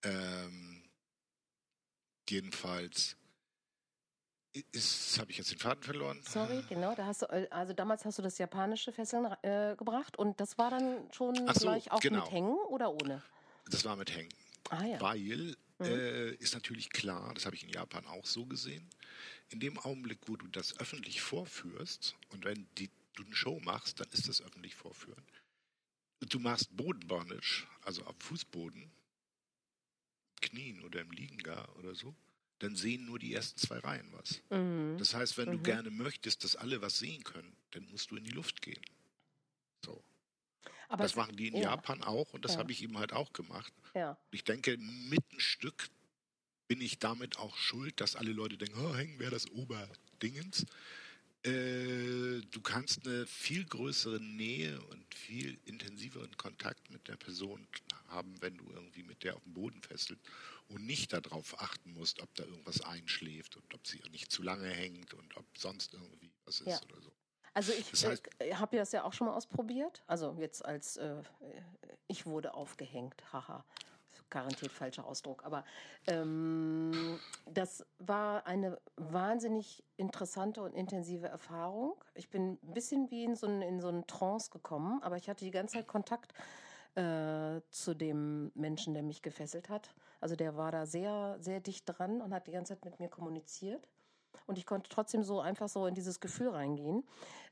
[0.04, 0.84] ähm,
[2.30, 3.16] jedenfalls
[4.72, 6.22] ist, habe ich jetzt den Faden verloren?
[6.28, 6.96] Sorry, genau.
[6.96, 10.58] Da hast du, äh, also damals hast du das japanische Fesseln äh, gebracht und das
[10.58, 12.24] war dann schon so, gleich auch genau.
[12.24, 13.22] mit Hängen oder ohne?
[13.70, 14.34] Das war mit Hängen.
[14.70, 15.00] Ah ja.
[15.00, 15.86] Weil Mhm.
[15.86, 18.90] äh, ist natürlich klar, das habe ich in Japan auch so gesehen,
[19.50, 24.00] in dem Augenblick, wo du das öffentlich vorführst und wenn die, du eine Show machst,
[24.00, 25.24] dann ist das öffentlich vorführen.
[26.20, 28.92] Du machst Bodenbondage, also auf Fußboden,
[30.42, 32.16] Knien oder im Liegen gar oder so,
[32.60, 34.42] dann sehen nur die ersten zwei Reihen was.
[34.50, 34.98] Mhm.
[34.98, 35.64] Das heißt, wenn du Mhm.
[35.64, 38.82] gerne möchtest, dass alle was sehen können, dann musst du in die Luft gehen.
[39.86, 40.04] So.
[40.90, 41.64] Aber das machen die in ja.
[41.72, 42.60] Japan auch und das Ja.
[42.60, 43.72] habe ich eben halt auch gemacht.
[43.94, 44.18] Ja.
[44.32, 45.90] Ich denke, mit ein Stück
[46.68, 50.66] bin ich damit auch schuld, dass alle Leute denken, oh, hängen wäre das Oberdingens.
[51.48, 57.68] Äh, du kannst eine viel größere Nähe und viel intensiveren Kontakt mit der Person
[58.10, 60.22] haben, wenn du irgendwie mit der auf dem Boden fesselst
[60.68, 64.68] und nicht darauf achten musst, ob da irgendwas einschläft und ob sie nicht zu lange
[64.70, 66.82] hängt und ob sonst irgendwie was ist Ja.
[66.84, 67.12] oder so.
[67.54, 70.04] Also ich Das heißt- äh, habe das ja auch schon mal ausprobiert.
[70.08, 71.24] Also jetzt als äh,
[72.08, 73.66] ich wurde aufgehängt, haha.
[74.30, 75.46] Garantiert falscher Ausdruck.
[75.46, 75.64] Aber
[76.08, 81.96] ähm, das war eine wahnsinnig interessante und intensive Erfahrung.
[82.14, 85.30] Ich bin ein bisschen wie in so, einen, in so einen Trance gekommen, aber ich
[85.30, 86.34] hatte die ganze Zeit Kontakt
[86.96, 89.94] äh, zu dem Menschen, der mich gefesselt hat.
[90.20, 93.08] Also der war da sehr, sehr dicht dran und hat die ganze Zeit mit mir
[93.08, 93.88] kommuniziert.
[94.46, 97.04] Und ich konnte trotzdem so einfach so in dieses Gefühl reingehen.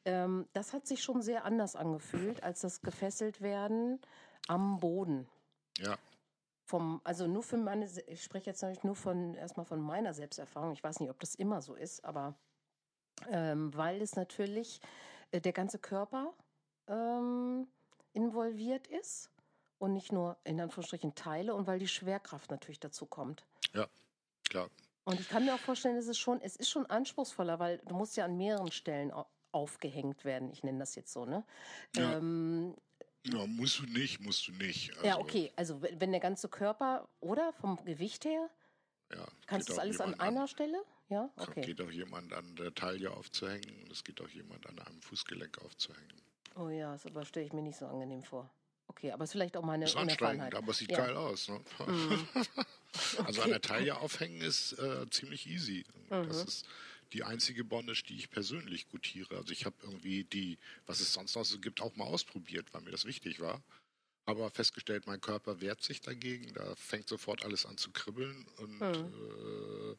[0.03, 3.99] Ähm, das hat sich schon sehr anders angefühlt als das gefesselt werden
[4.47, 5.27] am Boden.
[5.77, 5.97] Ja,
[6.67, 10.73] Vom, also nur für meine, ich spreche jetzt natürlich nur von erstmal von meiner Selbsterfahrung.
[10.73, 12.33] Ich weiß nicht, ob das immer so ist, aber
[13.29, 14.81] ähm, weil es natürlich
[15.31, 16.33] äh, der ganze Körper
[16.87, 17.67] ähm,
[18.13, 19.29] involviert ist
[19.77, 23.45] und nicht nur in Anführungsstrichen Teile und weil die Schwerkraft natürlich dazu kommt.
[24.49, 24.69] klar.
[25.03, 27.93] Und ich kann mir auch vorstellen, es ist schon, es ist schon anspruchsvoll, weil du
[27.93, 30.49] musst ja an mehreren Stellen au- aufgehängt werden.
[30.49, 31.43] Ich nenne das jetzt so, ne?
[31.95, 32.17] Ja.
[32.17, 32.75] Ähm,
[33.25, 34.91] Ja, musst du nicht, musst du nicht.
[35.03, 35.51] ja, Also, okay.
[35.55, 38.49] Also wenn der ganze Körper, oder vom Gewicht her,
[39.11, 40.83] Ja, kannst du das alles an einer Stelle?
[41.09, 41.61] Ja, okay.
[41.61, 45.59] Geht auch jemand an der Taille aufzuhängen und es geht auch jemand an einem Fußgelenk
[45.59, 46.21] aufzuhängen.
[46.55, 48.49] Oh ja, das aber stelle ich mir nicht so angenehm vor.
[48.87, 51.05] Okay, aber es ist vielleicht auch meine ist anstrengend, aber es sieht Ja.
[51.05, 51.49] geil aus.
[51.49, 51.59] Ne?
[51.87, 52.27] Mhm.
[53.25, 55.83] Also an der Taille aufhängen ist äh, ziemlich easy.
[56.09, 56.47] Das Mhm.
[56.47, 56.65] ist
[57.15, 59.37] die einzige Bondage, die ich persönlich gutiere.
[59.37, 62.81] Also ich habe irgendwie die, was es sonst noch so gibt, auch mal ausprobiert, weil
[62.81, 63.63] mir das wichtig war.
[64.25, 66.53] Aber festgestellt, mein Körper wehrt sich dagegen.
[66.53, 69.13] Da fängt sofort alles an zu kribbeln und Mhm.
[69.13, 69.95] äh,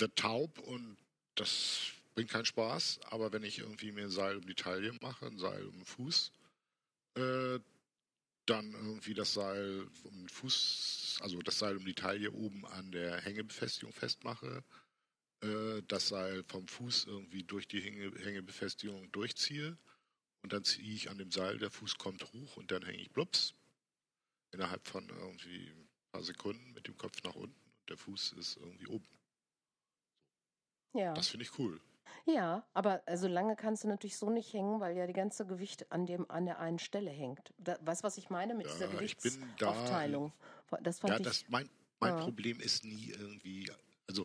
[0.00, 0.96] wird taub und
[1.36, 2.98] das bringt keinen Spaß.
[3.10, 5.84] Aber wenn ich irgendwie mir ein Seil um die Taille mache, ein Seil um den
[5.84, 6.32] Fuß,
[7.14, 7.60] äh,
[8.46, 12.90] dann irgendwie das Seil um den Fuß, also das Seil um die Taille oben an
[12.90, 14.64] der Hängebefestigung festmache,
[15.44, 19.76] äh, das Seil vom Fuß irgendwie durch die Hänge, Hängebefestigung durchziehe
[20.42, 23.10] und dann ziehe ich an dem Seil, der Fuß kommt hoch und dann hänge ich
[23.10, 23.54] blups
[24.52, 28.56] innerhalb von irgendwie ein paar Sekunden mit dem Kopf nach unten und der Fuß ist
[28.56, 29.06] irgendwie oben.
[30.94, 31.12] Ja.
[31.14, 31.80] Das finde ich cool.
[32.26, 35.90] ja, aber so lange kannst du natürlich so nicht hängen, weil ja die ganze Gewicht
[35.90, 37.52] an, dem, an der einen Stelle hängt.
[37.58, 40.32] Da, weißt du, was ich meine mit dieser Ja, ich bin da- Gewichtsaufteilung?
[40.82, 41.24] Das fand Ja, ich.
[41.24, 41.68] das, mein,
[42.00, 42.20] mein Ja.
[42.20, 43.70] Problem ist nie irgendwie,
[44.06, 44.24] also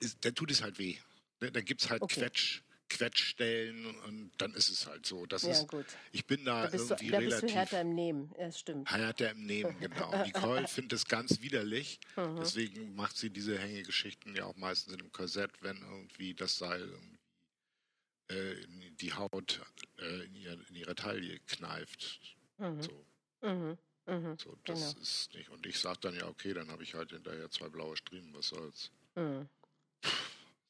[0.00, 0.96] ist, dann tut es halt weh.
[1.40, 1.50] Ne?
[1.52, 2.20] Dann gibt es halt Okay.
[2.20, 5.24] Quetsch, Quetschstellen und dann ist es halt so.
[5.26, 5.86] Das ja, ist, gut.
[6.12, 8.32] ich bin da, Da bist, du, irgendwie da bist du relativ härter im Nehmen.
[8.36, 8.90] Das stimmt.
[8.90, 10.10] härter im Nehmen, genau.
[10.26, 12.00] Nicole findet es ganz widerlich.
[12.16, 12.36] Mhm.
[12.36, 16.80] Deswegen macht sie diese Hängegeschichten ja auch meistens in einem Korsett, wenn irgendwie das Seil
[16.80, 17.18] irgendwie,
[18.30, 19.60] äh, in die Haut
[19.98, 22.20] äh, in, ihr, in ihre Taille kneift.
[22.58, 22.82] Mhm.
[22.82, 23.06] So,
[23.42, 23.78] Mhm.
[24.06, 24.36] Mhm.
[24.38, 25.00] so, das Genau.
[25.02, 25.48] ist nicht.
[25.50, 28.48] Und ich sage dann ja, okay, dann habe ich halt hinterher zwei blaue Striemen, was
[28.48, 28.90] soll's.
[29.14, 29.48] Mhm.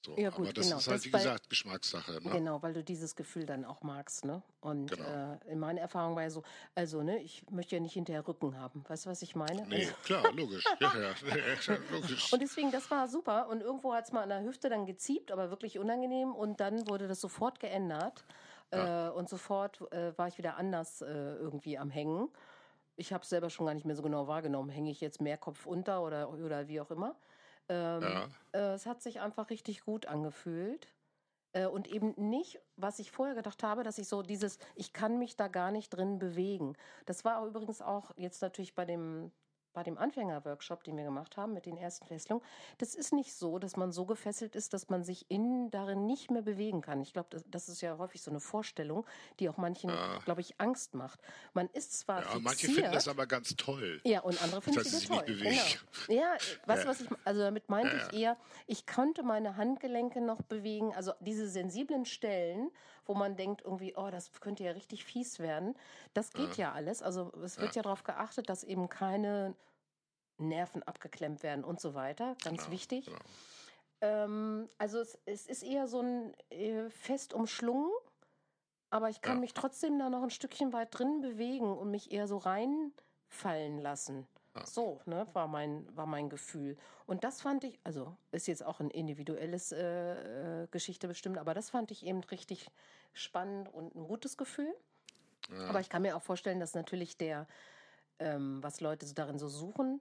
[0.05, 0.79] So, Ja, gut, aber das genau.
[0.79, 2.13] ist halt, Das wie bei- gesagt, Geschmackssache.
[2.23, 2.31] Ne?
[2.31, 4.43] Genau, weil du dieses Gefühl dann auch magst, ne?
[4.61, 5.05] Und Genau.
[5.07, 6.43] äh, in meiner Erfahrung war ja so,
[6.75, 8.83] also, ne, ich möchte ja nicht hinterher Rücken haben.
[8.89, 9.67] Weißt du, was ich meine?
[9.67, 10.65] Nee, Also, klar, logisch.
[10.81, 11.13] ja, ja,
[11.93, 12.33] logisch.
[12.33, 13.49] und deswegen, das war super.
[13.49, 16.35] Und irgendwo hat es mal an der Hüfte dann geziebt, aber wirklich unangenehm.
[16.35, 18.25] Und dann wurde das sofort geändert.
[18.73, 19.09] Ja.
[19.09, 22.29] Äh, und sofort äh, war ich wieder anders äh, irgendwie am Hängen.
[22.97, 24.71] Ich habe es selber schon gar nicht mehr so genau wahrgenommen.
[24.71, 27.17] Hänge ich jetzt mehr Kopf unter oder, oder wie auch immer.
[27.71, 30.93] Ähm, ja, äh, es hat sich einfach richtig gut angefühlt.
[31.53, 35.19] Äh, und eben nicht, was ich vorher gedacht habe, dass ich so dieses, ich kann
[35.19, 36.77] mich da gar nicht drin bewegen.
[37.07, 39.31] Das war übrigens auch jetzt natürlich bei dem
[39.73, 42.45] bei dem Anfängerworkshop, den wir gemacht haben mit den ersten Fesselungen,
[42.79, 46.31] das ist nicht so, dass man so gefesselt ist, dass man sich innen darin nicht
[46.31, 47.01] mehr bewegen kann.
[47.01, 49.07] Ich glaube, das, das, ist ja häufig so eine Vorstellung,
[49.39, 50.19] die auch manchen, ja.
[50.25, 51.21] glaube ich, Angst macht.
[51.53, 54.01] Man ist zwar ja, fixiert, manche finden das aber ganz toll.
[54.05, 55.25] Ja, und andere finden es toll.
[55.27, 55.51] Genau.
[56.09, 60.21] Ja, weißt du, was ich, also damit meinte ja, ich eher, ich konnte meine Handgelenke
[60.21, 62.71] noch bewegen, also diese sensiblen Stellen,
[63.07, 65.75] wo man denkt irgendwie, oh, das könnte ja richtig fies werden.
[66.15, 67.03] Das geht ja, ja alles.
[67.03, 67.81] Also es wird ja.
[67.81, 69.55] ja darauf geachtet, dass eben keine
[70.41, 72.37] Nerven abgeklemmt werden und so weiter.
[72.43, 73.07] Ganz genau, wichtig.
[73.07, 73.19] Genau.
[74.01, 77.91] Ähm, also es, es, ist eher so ein äh, fest umschlungen,
[78.91, 79.41] aber ich kann ja.
[79.41, 84.27] mich trotzdem da noch ein Stückchen weit drin bewegen und mich eher so reinfallen lassen.
[84.57, 84.67] Ja.
[84.67, 86.77] So, ne, war mein, war mein Gefühl.
[87.07, 91.55] Und das fand ich, also ist jetzt auch ein individuelles äh, äh, Geschichte bestimmt, aber
[91.55, 92.69] das fand ich eben richtig
[93.13, 94.75] spannend und ein gutes Gefühl.
[95.51, 95.69] Ja.
[95.69, 97.47] Aber ich kann mir auch vorstellen, dass natürlich der,
[98.19, 100.01] ähm, was Leute so darin so suchen,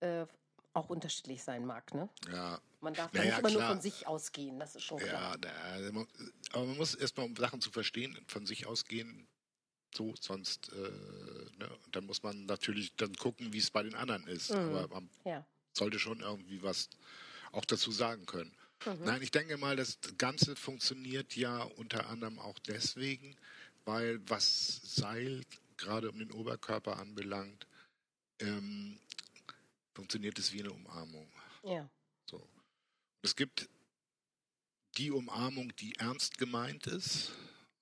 [0.00, 0.26] äh,
[0.72, 2.08] auch unterschiedlich sein mag, ne?
[2.32, 2.60] Ja.
[2.80, 3.60] Man darf naja, nicht immer klar.
[3.60, 5.36] nur von sich ausgehen, das ist schon klar.
[5.44, 6.06] Ja,
[6.52, 9.28] aber man muss erstmal, um Sachen zu verstehen, von sich ausgehen,
[9.94, 14.26] so, sonst, äh, ne, dann muss man natürlich dann gucken, wie es bei den anderen
[14.28, 14.50] ist.
[14.50, 14.56] Mhm.
[14.56, 15.44] Aber man ja.
[15.76, 16.88] sollte schon irgendwie was
[17.52, 18.54] auch dazu sagen können.
[18.86, 19.04] Mhm.
[19.04, 23.36] Nein, ich denke mal, das Ganze funktioniert ja unter anderem auch deswegen,
[23.84, 25.42] weil was Seil
[25.76, 27.66] gerade um den Oberkörper anbelangt,
[28.38, 28.98] ähm,
[30.00, 31.28] funktioniert es wie eine Umarmung.
[31.62, 31.88] Ja.
[32.26, 32.46] So.
[33.22, 33.68] Es gibt
[34.96, 37.32] die Umarmung, die ernst gemeint ist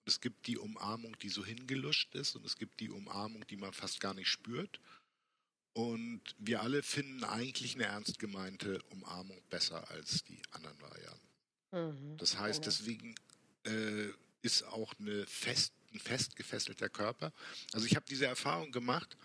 [0.09, 3.75] es gibt die Umarmung, die so hingeluscht ist und es gibt die Umarmung, die man
[3.75, 4.81] fast gar nicht spürt.
[5.75, 11.29] Und wir alle finden eigentlich eine ernst gemeinte Umarmung besser als die anderen Varianten.
[11.73, 12.75] Mhm, das heißt, genau.
[12.75, 13.15] deswegen
[13.65, 14.09] äh,
[14.41, 17.33] ist auch eine fest, ein fest gefesselter Körper.
[17.75, 19.17] Also ich habe diese Erfahrung gemacht,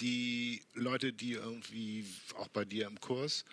[0.00, 3.44] die Leute, die irgendwie auch bei dir im Kurs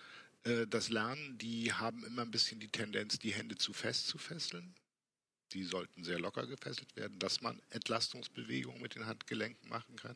[0.43, 4.17] äh, das lernen, die haben immer ein bisschen die Tendenz, die Hände zu fest zu
[4.17, 4.75] fesseln
[5.53, 10.15] die sollten sehr locker gefesselt werden, dass man Entlastungsbewegungen mit den Handgelenken machen kann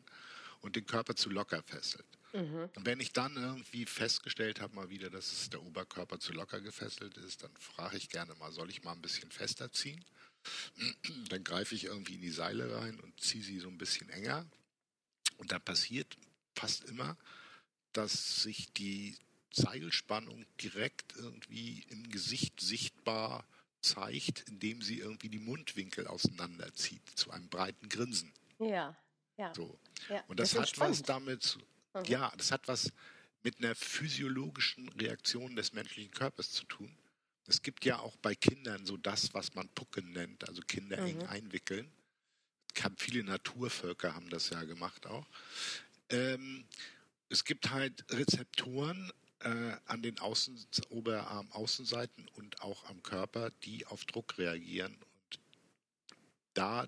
[0.60, 2.06] und den Körper zu locker fesselt.
[2.32, 2.68] Mhm.
[2.74, 7.16] Und wenn ich dann irgendwie festgestellt habe mal wieder, dass der Oberkörper zu locker gefesselt
[7.18, 10.04] ist, dann frage ich gerne mal, soll ich mal ein bisschen fester ziehen?
[11.28, 14.46] Dann greife ich irgendwie in die Seile rein und ziehe sie so ein bisschen enger.
[15.36, 16.16] Und da passiert
[16.54, 17.16] fast immer,
[17.92, 19.16] dass sich die
[19.52, 23.46] Seilspannung direkt irgendwie im Gesicht sichtbar
[23.80, 28.32] zeigt, indem sie irgendwie die Mundwinkel auseinanderzieht zu einem breiten Grinsen.
[28.58, 28.96] Ja,
[29.36, 29.54] ja.
[29.54, 29.78] So.
[30.08, 30.98] Ja, und das, das hat spannend.
[30.98, 31.58] was damit,
[31.94, 32.04] mhm.
[32.04, 32.92] ja, das hat was
[33.42, 36.96] mit einer physiologischen Reaktion des menschlichen Körpers zu tun.
[37.46, 41.06] Es gibt ja auch bei Kindern so das, was man Pucken nennt, also Kinder mhm.
[41.06, 41.90] eng einwickeln.
[42.82, 45.26] Haben viele Naturvölker haben das ja gemacht auch.
[46.10, 46.66] Ähm,
[47.28, 53.86] es gibt halt Rezeptoren äh, an den Außen, Oberarm, Außenseiten und auch am Körper, die
[53.86, 55.40] auf Druck reagieren und
[56.54, 56.86] da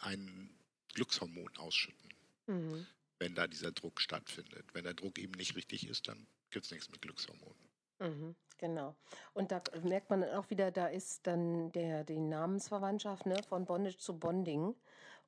[0.00, 0.50] ein
[0.94, 2.14] Glückshormon ausschütten,
[2.46, 2.86] mhm.
[3.18, 4.64] wenn da dieser Druck stattfindet.
[4.72, 7.68] Wenn der Druck eben nicht richtig ist, dann gibt es nichts mit Glückshormonen.
[8.00, 8.94] Mhm, genau.
[9.34, 13.98] Und da merkt man auch wieder, da ist dann der, die Namensverwandtschaft ne, von Bondage
[13.98, 14.74] zu Bonding.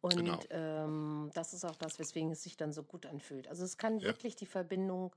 [0.01, 0.39] Und genau.
[0.51, 3.49] ähm, das ist auch das, weswegen es sich dann so gut anfühlt.
[3.49, 4.07] Also es kann ja.
[4.07, 5.14] wirklich die Verbindung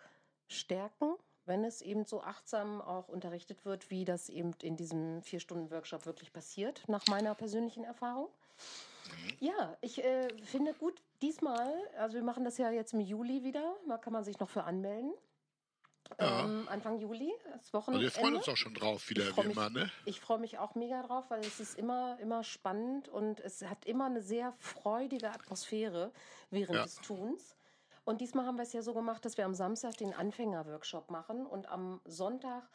[0.48, 5.40] stärken, wenn es eben so achtsam auch unterrichtet wird, wie das eben in diesem vier
[5.40, 8.28] Stunden Workshop wirklich passiert, nach meiner persönlichen Erfahrung.
[8.28, 9.34] Mhm.
[9.40, 13.76] Ja, ich äh, finde gut, diesmal, also wir machen das ja jetzt im Juli wieder,
[13.88, 15.14] da kann man sich noch für anmelden.
[16.20, 16.46] Ja.
[16.46, 18.06] Ähm, Anfang Juli, das Wochenende.
[18.06, 19.92] Also wir freuen uns auch schon drauf, wieder wie mich, immer, ne?
[20.06, 23.86] Ich freue mich auch mega drauf, weil es ist immer, immer spannend und es hat
[23.86, 26.12] immer eine sehr freudige Atmosphäre
[26.52, 26.84] während ja.
[26.84, 27.56] des Tuns.
[28.06, 31.46] Und diesmal haben wir es ja so gemacht, dass wir am Samstag den Anfänger-Workshop machen
[31.46, 32.70] und am Sonntag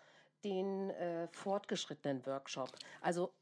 [0.45, 2.71] den äh, fortgeschrittenen Workshop.
[3.03, 3.33] Also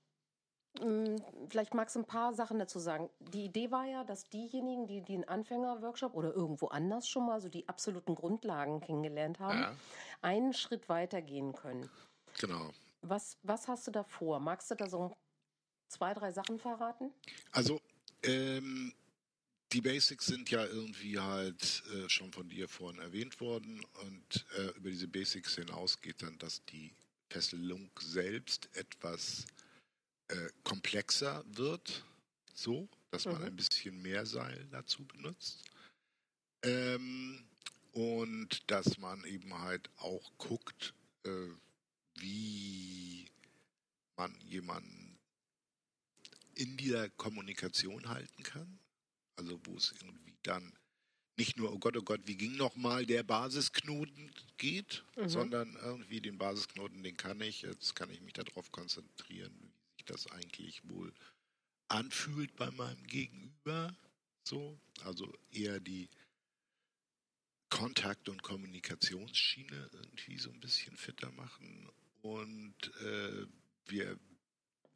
[1.48, 3.10] vielleicht magst du ein paar Sachen dazu sagen.
[3.20, 7.48] Die Idee war ja, dass diejenigen, die den Anfänger-Workshop oder irgendwo anders schon mal so
[7.48, 9.76] die absoluten Grundlagen kennengelernt haben, ja.
[10.22, 11.88] einen Schritt weiter gehen können.
[12.38, 12.70] Genau.
[13.02, 14.40] Was, was hast du da vor?
[14.40, 15.16] Magst du da so
[15.88, 17.12] zwei, drei Sachen verraten?
[17.52, 17.80] Also,
[18.22, 18.92] ähm,
[19.72, 24.76] die Basics sind ja irgendwie halt äh, schon von dir vorhin erwähnt worden und äh,
[24.76, 26.92] über diese Basics hinaus geht dann, dass die
[27.28, 29.44] Fesselung selbst etwas
[30.28, 32.04] äh, komplexer wird,
[32.54, 33.44] so, dass man mhm.
[33.44, 35.64] ein bisschen mehr Seil dazu benutzt.
[36.62, 37.44] Ähm,
[37.92, 41.48] und dass man eben halt auch guckt, äh,
[42.18, 43.26] wie
[44.16, 45.18] man jemanden
[46.54, 48.78] in dieser Kommunikation halten kann
[49.36, 50.72] also wo es irgendwie dann
[51.38, 55.28] nicht nur, oh Gott, oh Gott, wie ging nochmal der Basisknoten geht, mhm.
[55.28, 57.62] sondern irgendwie den Basisknoten, den kann ich.
[57.62, 59.54] Jetzt kann ich mich darauf konzentrieren,
[60.06, 61.12] das eigentlich wohl
[61.88, 63.94] anfühlt bei meinem Gegenüber.
[64.44, 66.08] So, also eher die
[67.68, 71.90] Kontakt- und Kommunikationsschiene irgendwie so ein bisschen fitter machen.
[72.22, 73.46] Und äh,
[73.86, 74.18] wir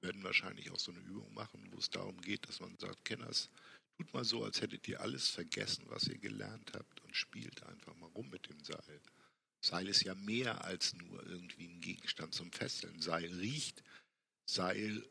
[0.01, 3.51] werden wahrscheinlich auch so eine Übung machen, wo es darum geht, dass man sagt, Kenners,
[3.97, 7.95] tut mal so, als hättet ihr alles vergessen, was ihr gelernt habt und spielt einfach
[7.97, 9.01] mal rum mit dem Seil.
[9.61, 13.03] Seil ist ja mehr als nur irgendwie ein Gegenstand zum Fesseln.
[13.03, 13.83] Seil riecht,
[14.53, 15.09] Seil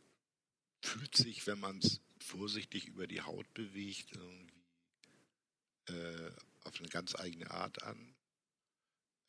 [0.82, 4.64] fühlt sich, wenn man es vorsichtig über die Haut bewegt, irgendwie
[5.88, 6.32] äh,
[6.64, 8.16] auf eine ganz eigene Art an.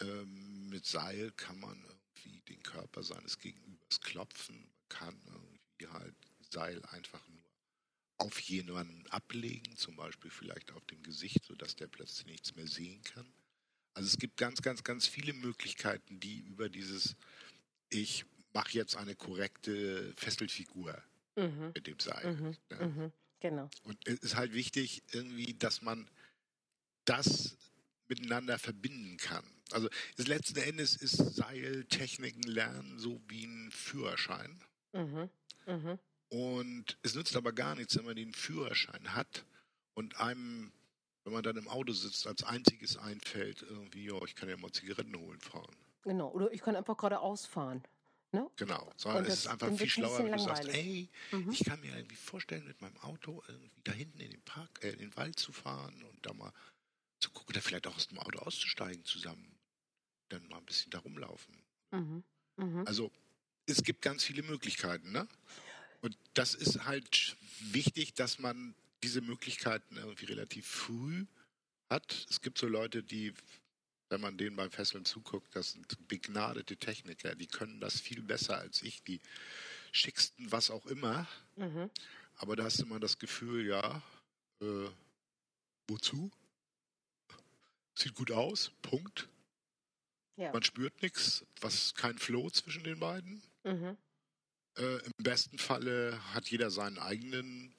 [0.00, 4.56] Ähm, mit Seil kann man irgendwie den Körper seines Gegenübers klopfen.
[4.56, 6.16] Man kann irgendwie halt
[6.50, 7.44] Seil einfach nur
[8.18, 13.02] auf jemanden ablegen, zum Beispiel vielleicht auf dem Gesicht, sodass der plötzlich nichts mehr sehen
[13.02, 13.32] kann.
[13.94, 17.16] Also es gibt ganz, ganz, ganz viele Möglichkeiten, die über dieses
[17.88, 21.02] Ich mache jetzt eine korrekte Fesselfigur
[21.36, 21.72] mhm.
[21.74, 22.34] mit dem Seil.
[22.34, 22.56] Mhm.
[22.70, 22.86] Ja.
[22.86, 23.12] Mhm.
[23.40, 23.70] Genau.
[23.84, 26.08] Und es ist halt wichtig, irgendwie, dass man
[27.04, 27.56] das
[28.08, 29.44] miteinander verbinden kann.
[29.72, 34.62] Also das letzten Endes ist Seiltechniken lernen so wie ein Führerschein.
[34.92, 35.30] Mhm.
[35.66, 35.98] Mhm.
[36.28, 39.44] Und es nützt aber gar nichts, wenn man den Führerschein hat
[39.94, 40.72] und einem,
[41.24, 44.72] wenn man dann im Auto sitzt, als einziges einfällt, irgendwie, ja, ich kann ja mal
[44.72, 45.74] Zigaretten holen fahren.
[46.02, 47.82] Genau, oder ich kann einfach geradeaus fahren.
[48.32, 48.48] Ne?
[48.56, 51.50] Genau, sondern es ist einfach viel schlauer, wenn du sagst, ey, mhm.
[51.50, 54.90] ich kann mir irgendwie vorstellen, mit meinem Auto irgendwie da hinten in den Park, äh,
[54.90, 56.52] in den Wald zu fahren und da mal
[57.18, 59.58] zu gucken, oder vielleicht auch aus dem Auto auszusteigen zusammen,
[60.28, 61.56] dann mal ein bisschen da rumlaufen.
[61.90, 62.22] Mhm.
[62.56, 62.86] Mhm.
[62.86, 63.10] Also
[63.66, 65.26] es gibt ganz viele Möglichkeiten, ne?
[66.00, 71.26] Und das ist halt wichtig, dass man diese Möglichkeiten irgendwie relativ früh
[71.90, 72.26] hat.
[72.30, 73.34] Es gibt so Leute, die,
[74.10, 78.58] wenn man denen beim Fesseln zuguckt, das sind begnadete Techniker, die können das viel besser
[78.58, 79.20] als ich, die
[79.92, 81.26] schicksten, was auch immer.
[81.56, 81.90] Mhm.
[82.36, 84.02] Aber da hast du immer das Gefühl, ja,
[84.60, 84.88] äh,
[85.88, 86.30] wozu?
[87.94, 89.28] Sieht gut aus, Punkt.
[90.36, 90.52] Ja.
[90.52, 93.42] Man spürt nichts, was kein Flow zwischen den beiden.
[93.64, 93.96] Mhm.
[94.76, 97.74] Äh, Im besten Falle hat jeder seinen eigenen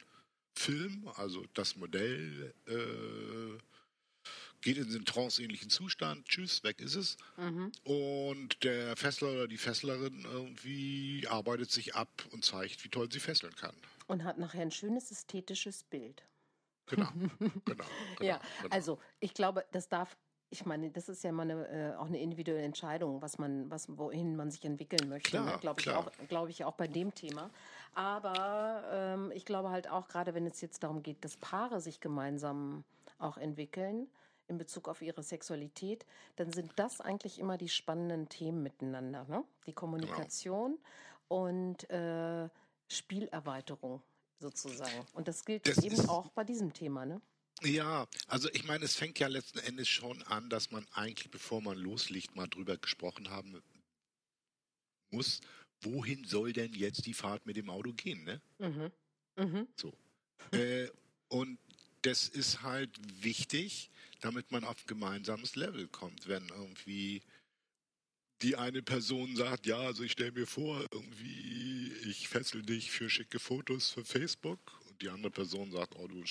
[0.54, 3.58] Film, also das Modell äh,
[4.62, 7.18] geht in den tranceähnlichen Zustand, tschüss, weg ist es.
[7.38, 7.72] Mhm.
[7.84, 13.20] Und der Fessler oder die Fesslerin irgendwie arbeitet sich ab und zeigt, wie toll sie
[13.20, 13.76] fesseln kann.
[14.08, 16.24] Und hat nachher ein schönes ästhetisches Bild.
[16.88, 17.10] Genau,
[17.40, 17.56] genau.
[17.66, 17.86] genau
[18.22, 18.76] ja, genau.
[18.76, 20.16] also ich glaube, das darf
[20.54, 23.88] ich meine, das ist ja mal eine, äh, auch eine individuelle Entscheidung, was man, was,
[23.98, 25.30] wohin man sich entwickeln möchte.
[25.30, 25.58] Klar, ne?
[25.62, 27.50] Glaube ich, auch, glaub ich auch bei dem Thema.
[27.94, 32.02] Aber ähm, ich glaube halt auch, gerade wenn es jetzt darum geht, dass Paare sich
[32.02, 32.84] gemeinsam
[33.18, 34.10] auch entwickeln
[34.52, 39.26] in Bezug auf ihre Sexualität, dann sind das eigentlich immer die spannenden Themen miteinander.
[39.28, 39.44] Ne?
[39.66, 41.44] Die Kommunikation genau.
[41.46, 42.50] und äh,
[42.88, 44.04] Spielerweiterung
[44.40, 45.06] sozusagen.
[45.14, 47.06] Und das gilt das eben auch bei diesem Thema.
[47.06, 47.22] Ne?
[47.64, 51.62] Ja, also ich meine, es fängt ja letzten Endes schon an, dass man eigentlich, bevor
[51.62, 53.62] man loslegt, mal drüber gesprochen haben
[55.12, 55.42] muss,
[55.82, 58.42] wohin soll denn jetzt die Fahrt mit dem Auto gehen, ne?
[58.60, 58.92] Mhm.
[59.38, 59.68] Mhm.
[59.76, 59.94] So.
[60.52, 60.90] äh,
[61.30, 61.60] und
[62.02, 62.90] das ist halt
[63.24, 63.91] wichtig,
[64.22, 66.28] damit man auf ein gemeinsames Level kommt.
[66.28, 67.22] Wenn irgendwie
[68.42, 73.10] die eine Person sagt, ja, also ich stelle mir vor, irgendwie, ich fessel dich für
[73.10, 74.60] schicke Fotos für Facebook.
[74.88, 76.24] Und die andere Person sagt, oh, du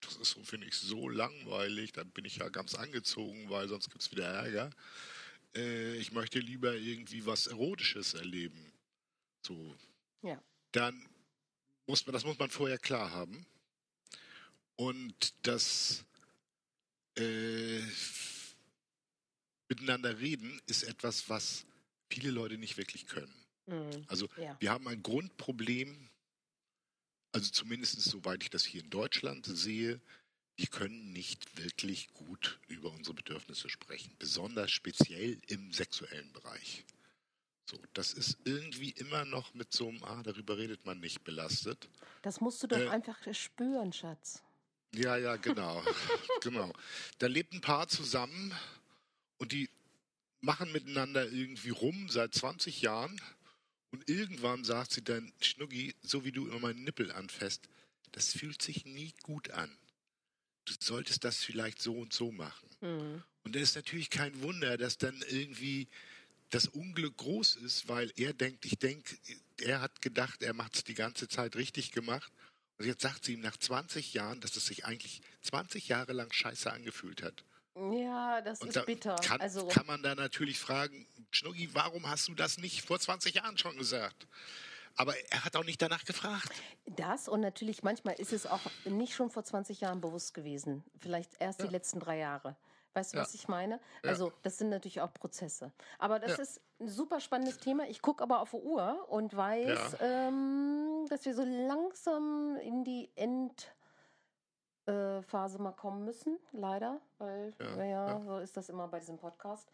[0.00, 3.90] das ist so, finde ich, so langweilig, dann bin ich ja ganz angezogen, weil sonst
[3.90, 4.70] gibt es wieder Ärger.
[5.54, 8.72] Äh, ich möchte lieber irgendwie was Erotisches erleben.
[9.42, 9.76] So.
[10.22, 10.42] Ja.
[10.72, 11.06] Dann
[11.86, 13.44] muss man, das muss man vorher klar haben.
[14.76, 16.06] Und das
[17.20, 17.82] äh,
[19.68, 21.64] Miteinander reden ist etwas, was
[22.08, 23.32] viele Leute nicht wirklich können.
[23.66, 24.04] Mhm.
[24.08, 24.56] Also ja.
[24.58, 26.10] wir haben ein Grundproblem
[27.32, 30.00] also zumindest soweit ich das hier in Deutschland sehe,
[30.58, 36.84] die können nicht wirklich gut über unsere Bedürfnisse sprechen, besonders speziell im sexuellen Bereich.
[37.64, 41.88] So, das ist irgendwie immer noch mit so einem, ah, darüber redet man nicht belastet.
[42.22, 44.42] Das musst du doch äh, einfach spüren, Schatz.
[44.94, 45.82] Ja, ja, genau.
[46.42, 46.72] genau.
[47.18, 48.52] Da lebt ein Paar zusammen
[49.38, 49.68] und die
[50.40, 53.20] machen miteinander irgendwie rum seit 20 Jahren
[53.90, 57.68] und irgendwann sagt sie dann, Schnuggi, so wie du immer meinen Nippel anfasst,
[58.12, 59.70] das fühlt sich nie gut an.
[60.64, 62.68] Du solltest das vielleicht so und so machen.
[62.80, 63.22] Mhm.
[63.42, 65.88] Und dann ist natürlich kein Wunder, dass dann irgendwie
[66.50, 69.16] das Unglück groß ist, weil er denkt, ich denke,
[69.60, 72.32] er hat gedacht, er macht es die ganze Zeit richtig gemacht.
[72.80, 76.32] Und jetzt sagt sie ihm nach 20 Jahren, dass es sich eigentlich 20 Jahre lang
[76.32, 77.44] scheiße angefühlt hat.
[77.76, 79.16] Ja, das Und ist da bitter.
[79.16, 83.34] Kann, also kann man da natürlich fragen, Schnucki, warum hast du das nicht vor 20
[83.34, 84.26] Jahren schon gesagt?
[84.96, 86.50] Aber er hat auch nicht danach gefragt.
[86.86, 90.82] das und natürlich manchmal ist es auch nicht schon vor 20 Jahren bewusst gewesen.
[91.00, 91.70] Vielleicht erst die Ja.
[91.72, 92.56] letzten drei Jahre.
[92.94, 93.22] Weißt du, Ja.
[93.22, 93.78] was ich meine?
[94.02, 94.10] Ja.
[94.10, 95.70] Also, das sind natürlich auch Prozesse.
[95.98, 96.42] Aber das Ja.
[96.42, 97.86] ist ein super spannendes Thema.
[97.88, 103.10] Ich gucke aber auf die Uhr und weiß, ähm, dass wir so langsam in die
[104.86, 107.00] Endphase mal kommen müssen, leider.
[107.18, 108.20] Weil, Ja, naja, ja.
[108.22, 109.68] so ist das immer bei diesem Podcast.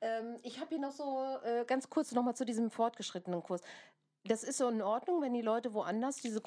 [0.00, 3.62] Ähm, ich habe hier noch so äh, ganz kurz nochmal zu diesem fortgeschrittenen Kurs.
[4.24, 6.40] Das ist so in Ordnung, wenn die Leute woanders diese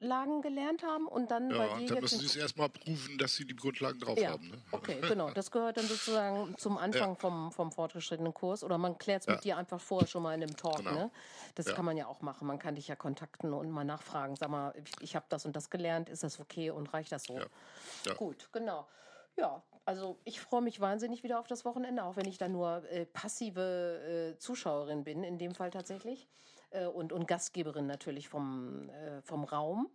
[0.00, 2.02] Grundlagen gelernt haben und dann bei Ja, dir dann jetzt.
[2.02, 4.48] müssen sie es erstmal prüfen, dass sie die Grundlagen drauf ja, haben.
[4.48, 4.56] Ne?
[4.72, 5.30] okay, genau.
[5.30, 8.64] Das gehört dann sozusagen zum Anfang vom, vom fortgeschrittenen Kurs.
[8.64, 9.40] Oder man klärt es mit Ja.
[9.42, 10.78] dir einfach vorher schon mal in einem Talk.
[10.78, 10.92] Genau.
[10.92, 11.10] Ne?
[11.54, 11.74] Das Ja.
[11.74, 12.46] kann man ja auch machen.
[12.46, 14.36] Man kann dich ja kontakten und mal nachfragen.
[14.36, 16.08] Sag mal, ich, habe das und das gelernt.
[16.08, 17.34] Ist das okay und reicht das so?
[17.34, 17.46] Ja.
[18.06, 18.14] Ja.
[18.14, 18.88] Gut, genau.
[19.36, 22.84] Ja, also ich freue mich wahnsinnig wieder auf das Wochenende, auch wenn ich da nur
[22.90, 26.26] äh, passive äh, Zuschauerin bin, in dem Fall tatsächlich.
[26.70, 29.90] Äh, und, und Gastgeberin natürlich vom, äh, vom Raum,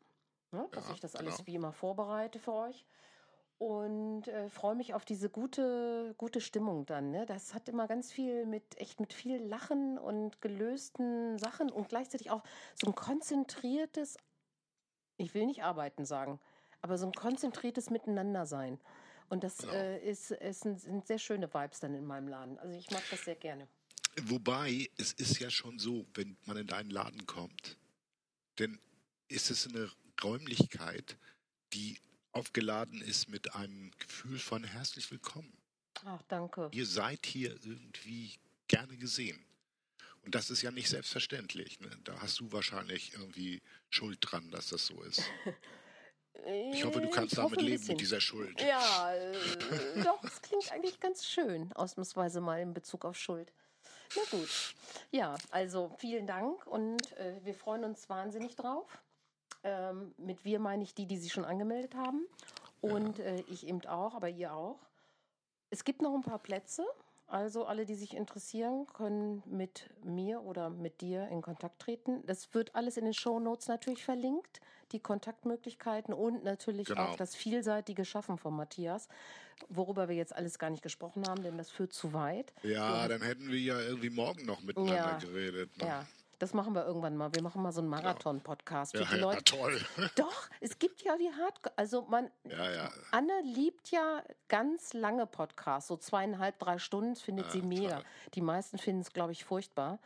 [0.51, 1.47] ne, dass Ja, ich das alles genau.
[1.47, 2.85] wie immer vorbereite für euch.
[3.57, 7.11] Und äh, freue mich auf diese gute, gute Stimmung dann.
[7.11, 7.25] Ne?
[7.25, 12.31] Das hat immer ganz viel mit, echt mit viel Lachen und gelösten Sachen und gleichzeitig
[12.31, 14.17] auch so ein konzentriertes,
[15.17, 16.41] ich will nicht arbeiten sagen,
[16.81, 18.77] aber so ein konzentriertes Miteinander sein.
[19.29, 19.73] Und das Genau.
[19.73, 22.59] äh, ist, ist sind sehr schöne Vibes dann in meinem Laden.
[22.59, 23.69] Also ich mag das sehr gerne.
[24.21, 27.77] Wobei, es ist ja schon so, wenn man in deinen Laden kommt,
[28.55, 28.79] dann
[29.27, 29.91] ist es eine
[30.23, 31.17] Räumlichkeit,
[31.73, 31.99] die
[32.31, 35.53] aufgeladen ist mit einem Gefühl von herzlich willkommen.
[36.05, 36.69] Ach, danke.
[36.71, 38.33] Ihr seid hier irgendwie
[38.67, 39.43] gerne gesehen.
[40.23, 41.79] Und das ist ja nicht selbstverständlich.
[41.79, 41.89] Ne?
[42.03, 45.23] Da hast du wahrscheinlich irgendwie Schuld dran, dass das so ist.
[46.73, 48.59] Ich hoffe, du kannst Ich damit leben, mit dieser Schuld.
[48.61, 53.53] Ja, äh, doch, es klingt eigentlich ganz schön, ausnahmsweise mal in Bezug auf Schuld.
[54.15, 54.75] Na gut.
[55.11, 59.01] Ja, also vielen Dank und äh, wir freuen uns wahnsinnig drauf.
[59.63, 62.25] Ähm, mit wir meine ich die, die sich schon angemeldet haben.
[62.81, 64.79] Und äh, ich eben auch, aber ihr auch.
[65.69, 66.85] Es gibt noch ein paar Plätze.
[67.27, 72.23] Also alle, die sich interessieren, können mit mir oder mit dir in Kontakt treten.
[72.27, 74.61] Das wird alles in den Show Notes natürlich verlinkt,
[74.91, 77.09] die Kontaktmöglichkeiten und natürlich Genau.
[77.09, 79.07] auch das vielseitige Schaffen von Matthias,
[79.69, 82.53] worüber wir jetzt alles gar nicht gesprochen haben, denn das führt zu weit.
[82.61, 85.17] Ja, dann hätten wir ja irgendwie morgen noch miteinander Ja.
[85.17, 85.75] geredet.
[85.77, 85.85] Ne?
[85.87, 86.05] Ja,
[86.39, 87.33] das machen wir irgendwann mal.
[87.33, 89.43] Wir machen mal so einen Marathon-Podcast für Ja, die ja, Leute.
[89.43, 89.79] toll.
[90.15, 91.73] Doch, es gibt ja die Hardcore.
[91.77, 92.89] Also man, Ja, ja.
[93.11, 97.95] Anne liebt ja ganz lange Podcasts, so zweieinhalb, drei Stunden, findet Ja, sie mega.
[97.97, 98.05] toll.
[98.33, 99.99] Die meisten finden es, glaube ich, furchtbar.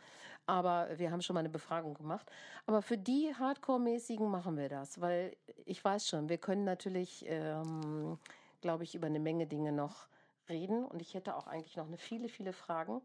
[0.46, 2.30] Aber wir haben schon mal eine Befragung gemacht.
[2.66, 8.18] Aber für die Hardcore-mäßigen machen wir das, weil ich weiß schon, wir können natürlich, ähm,
[8.60, 10.08] glaube ich, über eine Menge Dinge noch
[10.48, 10.84] reden.
[10.84, 13.00] Und ich hätte auch eigentlich noch eine viele, viele Fragen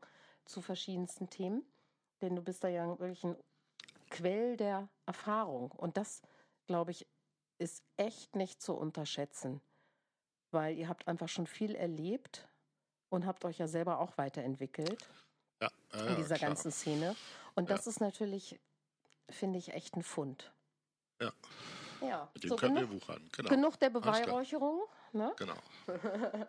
[0.45, 1.63] zu verschiedensten Themen.
[2.21, 3.35] Denn du bist da ja wirklich ein
[4.09, 5.71] Quell der Erfahrung.
[5.71, 6.21] Und das,
[6.67, 7.05] glaube ich,
[7.57, 9.61] ist echt nicht zu unterschätzen.
[10.51, 12.47] Weil ihr habt einfach schon viel erlebt
[13.09, 15.09] und habt euch ja selber auch weiterentwickelt
[15.61, 16.49] Ja, ja, in ja, dieser klar.
[16.49, 17.15] ganzen Szene.
[17.55, 17.75] Und Ja.
[17.75, 18.59] das ist natürlich,
[19.29, 20.53] finde ich, echt ein Fund.
[21.21, 21.31] Ja.
[22.01, 23.29] Ja, Mit dem so können genug, wir wuchern.
[23.31, 23.49] Genau.
[23.49, 23.89] genug der.
[23.89, 24.83] Beweihräucherung.
[25.13, 25.33] Ne?
[25.37, 25.55] genau.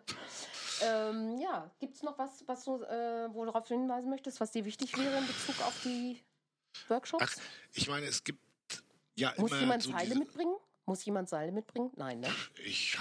[0.81, 4.65] Ähm, ja, gibt es noch was, was du, äh, worauf du hinweisen möchtest, was dir
[4.65, 6.19] wichtig wäre in Bezug auf die
[6.87, 7.23] Workshops?
[7.27, 8.39] Ach, ich meine, es gibt
[9.15, 10.55] ja Muss immer jemand so Seile diese, mitbringen?
[10.85, 11.91] Muss jemand Seile mitbringen?
[11.97, 12.29] Nein, ne?
[12.65, 12.97] Ich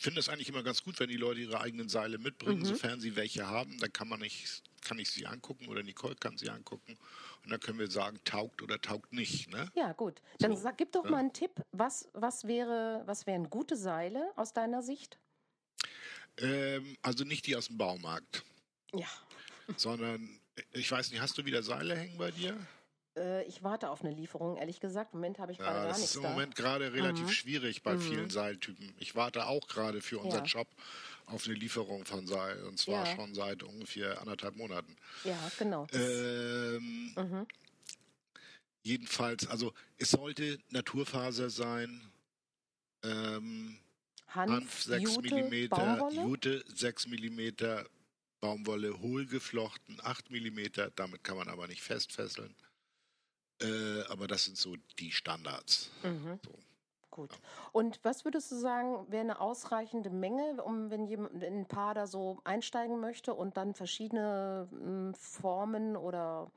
[0.00, 2.64] finde es eigentlich immer ganz gut, wenn die Leute ihre eigenen Seile mitbringen, Mhm.
[2.64, 3.78] sofern sie welche haben.
[3.78, 6.98] Dann kann man nicht, kann ich sie angucken oder Nicole kann sie angucken.
[7.44, 9.50] Und dann können wir sagen, taugt oder taugt nicht.
[9.50, 9.70] Ne?
[9.74, 10.20] Ja, gut.
[10.40, 11.10] Dann So, sag, gib doch ja.
[11.12, 11.52] mal einen Tipp.
[11.70, 15.18] Was, was, wäre, was wären gute Seile aus deiner Sicht?
[16.38, 18.42] Ähm, also nicht die aus dem Baumarkt,
[18.94, 19.06] Ja.
[19.76, 20.40] sondern
[20.72, 22.56] ich weiß nicht, hast du wieder Seile hängen bei dir?
[23.16, 25.12] Äh, ich warte auf eine Lieferung, ehrlich gesagt.
[25.12, 26.30] Im Moment habe ich gerade Ja, gar das nichts ist im da.
[26.30, 27.32] Moment gerade relativ Mhm.
[27.32, 28.00] schwierig bei Mhm.
[28.00, 28.94] vielen Seiltypen.
[28.98, 30.48] Ich warte auch gerade für unseren Ja.
[30.48, 30.68] Shop
[31.26, 33.16] auf eine Lieferung von Seil und zwar Ja.
[33.16, 34.96] schon seit ungefähr anderthalb Monaten.
[35.24, 35.86] Ja, genau.
[35.90, 37.46] Das, Ähm, mhm.
[38.82, 42.10] jedenfalls, also es sollte Naturfaser sein.
[43.04, 43.78] Ähm,
[44.34, 46.22] Hanf, Hanf 6 Jute, mm, Baumwolle?
[46.22, 47.40] Jute 6 mm,
[48.40, 50.58] Baumwolle hohl geflochten 8 mm,
[50.96, 52.54] damit kann man aber nicht festfesseln.
[53.60, 55.90] Äh, aber das sind so die Standards.
[56.02, 56.40] Mhm.
[56.44, 56.52] So.
[57.12, 57.30] Gut.
[57.72, 61.94] Und was würdest du sagen, wäre eine ausreichende Menge, um wenn jemand wenn ein Paar
[61.94, 66.50] da so einsteigen möchte und dann verschiedene mm, Formen oder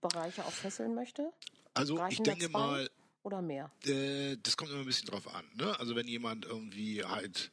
[0.00, 1.32] Bereiche auch fesseln möchte?
[1.74, 2.90] Also ich Reichen da denke mal,
[3.22, 3.70] Oder mehr?
[3.84, 5.44] äh, das kommt immer ein bisschen drauf an.
[5.54, 5.78] Ne?
[5.78, 7.52] Also wenn jemand irgendwie halt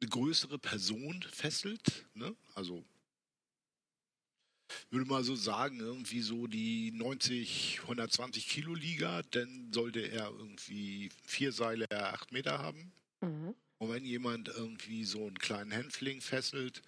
[0.00, 2.34] eine größere Person fesselt, ne?
[2.54, 2.84] also
[4.90, 11.10] würde mal so sagen, irgendwie so die 90, 120 Kilo Liga, dann sollte er irgendwie
[11.24, 12.92] vier Seile, acht Meter haben.
[13.20, 13.54] Mhm.
[13.78, 16.82] Und wenn jemand irgendwie so einen kleinen Hänfling fesselt,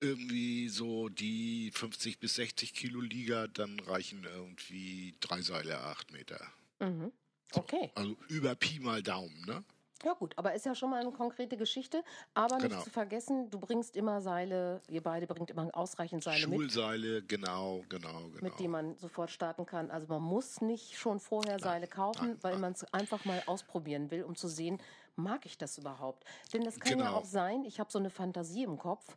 [0.00, 6.40] irgendwie so die 50 bis 60 Kilo Liga, dann reichen irgendwie drei Seile, acht Meter.
[6.80, 7.12] Mhm.
[7.54, 7.90] Okay.
[7.96, 9.64] So, also über Pi mal Daumen, ne?
[10.04, 12.04] Ja gut, aber ist ja schon mal eine konkrete Geschichte.
[12.32, 12.76] Aber genau.
[12.76, 16.72] nicht zu vergessen, du bringst immer Seile, ihr beide bringt immer ausreichend Seile Schulseile, mit.
[16.72, 18.42] Schulseile, genau, genau, genau.
[18.42, 19.90] Mit denen man sofort starten kann.
[19.90, 23.42] Also man muss nicht schon vorher nein, Seile kaufen, nein, weil man es einfach mal
[23.46, 24.78] ausprobieren will, um zu sehen,
[25.16, 26.24] mag ich das überhaupt?
[26.52, 27.04] Denn das kann genau.
[27.04, 29.16] ja auch sein, ich habe so eine Fantasie im Kopf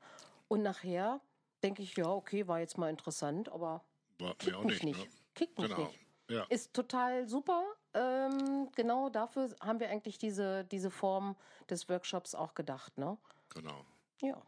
[0.52, 1.22] und nachher
[1.64, 3.86] denke ich, ja, okay, war jetzt mal interessant, aber
[4.20, 4.98] war kickt mich nicht.
[4.98, 5.14] nicht.
[5.14, 5.22] Ne?
[5.34, 5.86] Kickt mich genau.
[5.86, 6.00] nicht.
[6.30, 6.44] Ja.
[6.50, 7.64] Ist total super.
[7.94, 11.38] Ähm, genau dafür haben wir eigentlich diese, diese Form
[11.70, 12.98] des Workshops auch gedacht.
[12.98, 13.18] Ne?
[13.56, 13.86] Genau.
[14.20, 14.42] Ja.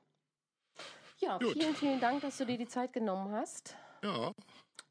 [1.20, 1.54] Ja, Gut.
[1.54, 3.78] vielen, vielen Dank, dass du dir die Zeit genommen hast.
[4.04, 4.34] Ja.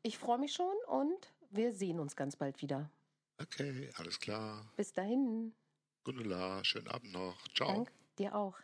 [0.03, 2.89] Ich freue mich schon und wir sehen uns ganz bald wieder.
[3.39, 4.73] Okay, alles klar.
[4.77, 5.55] Bis dahin.
[6.05, 7.37] Gundula, schönen Abend noch.
[7.55, 7.69] Ciao.
[7.69, 8.57] Dank dir auch.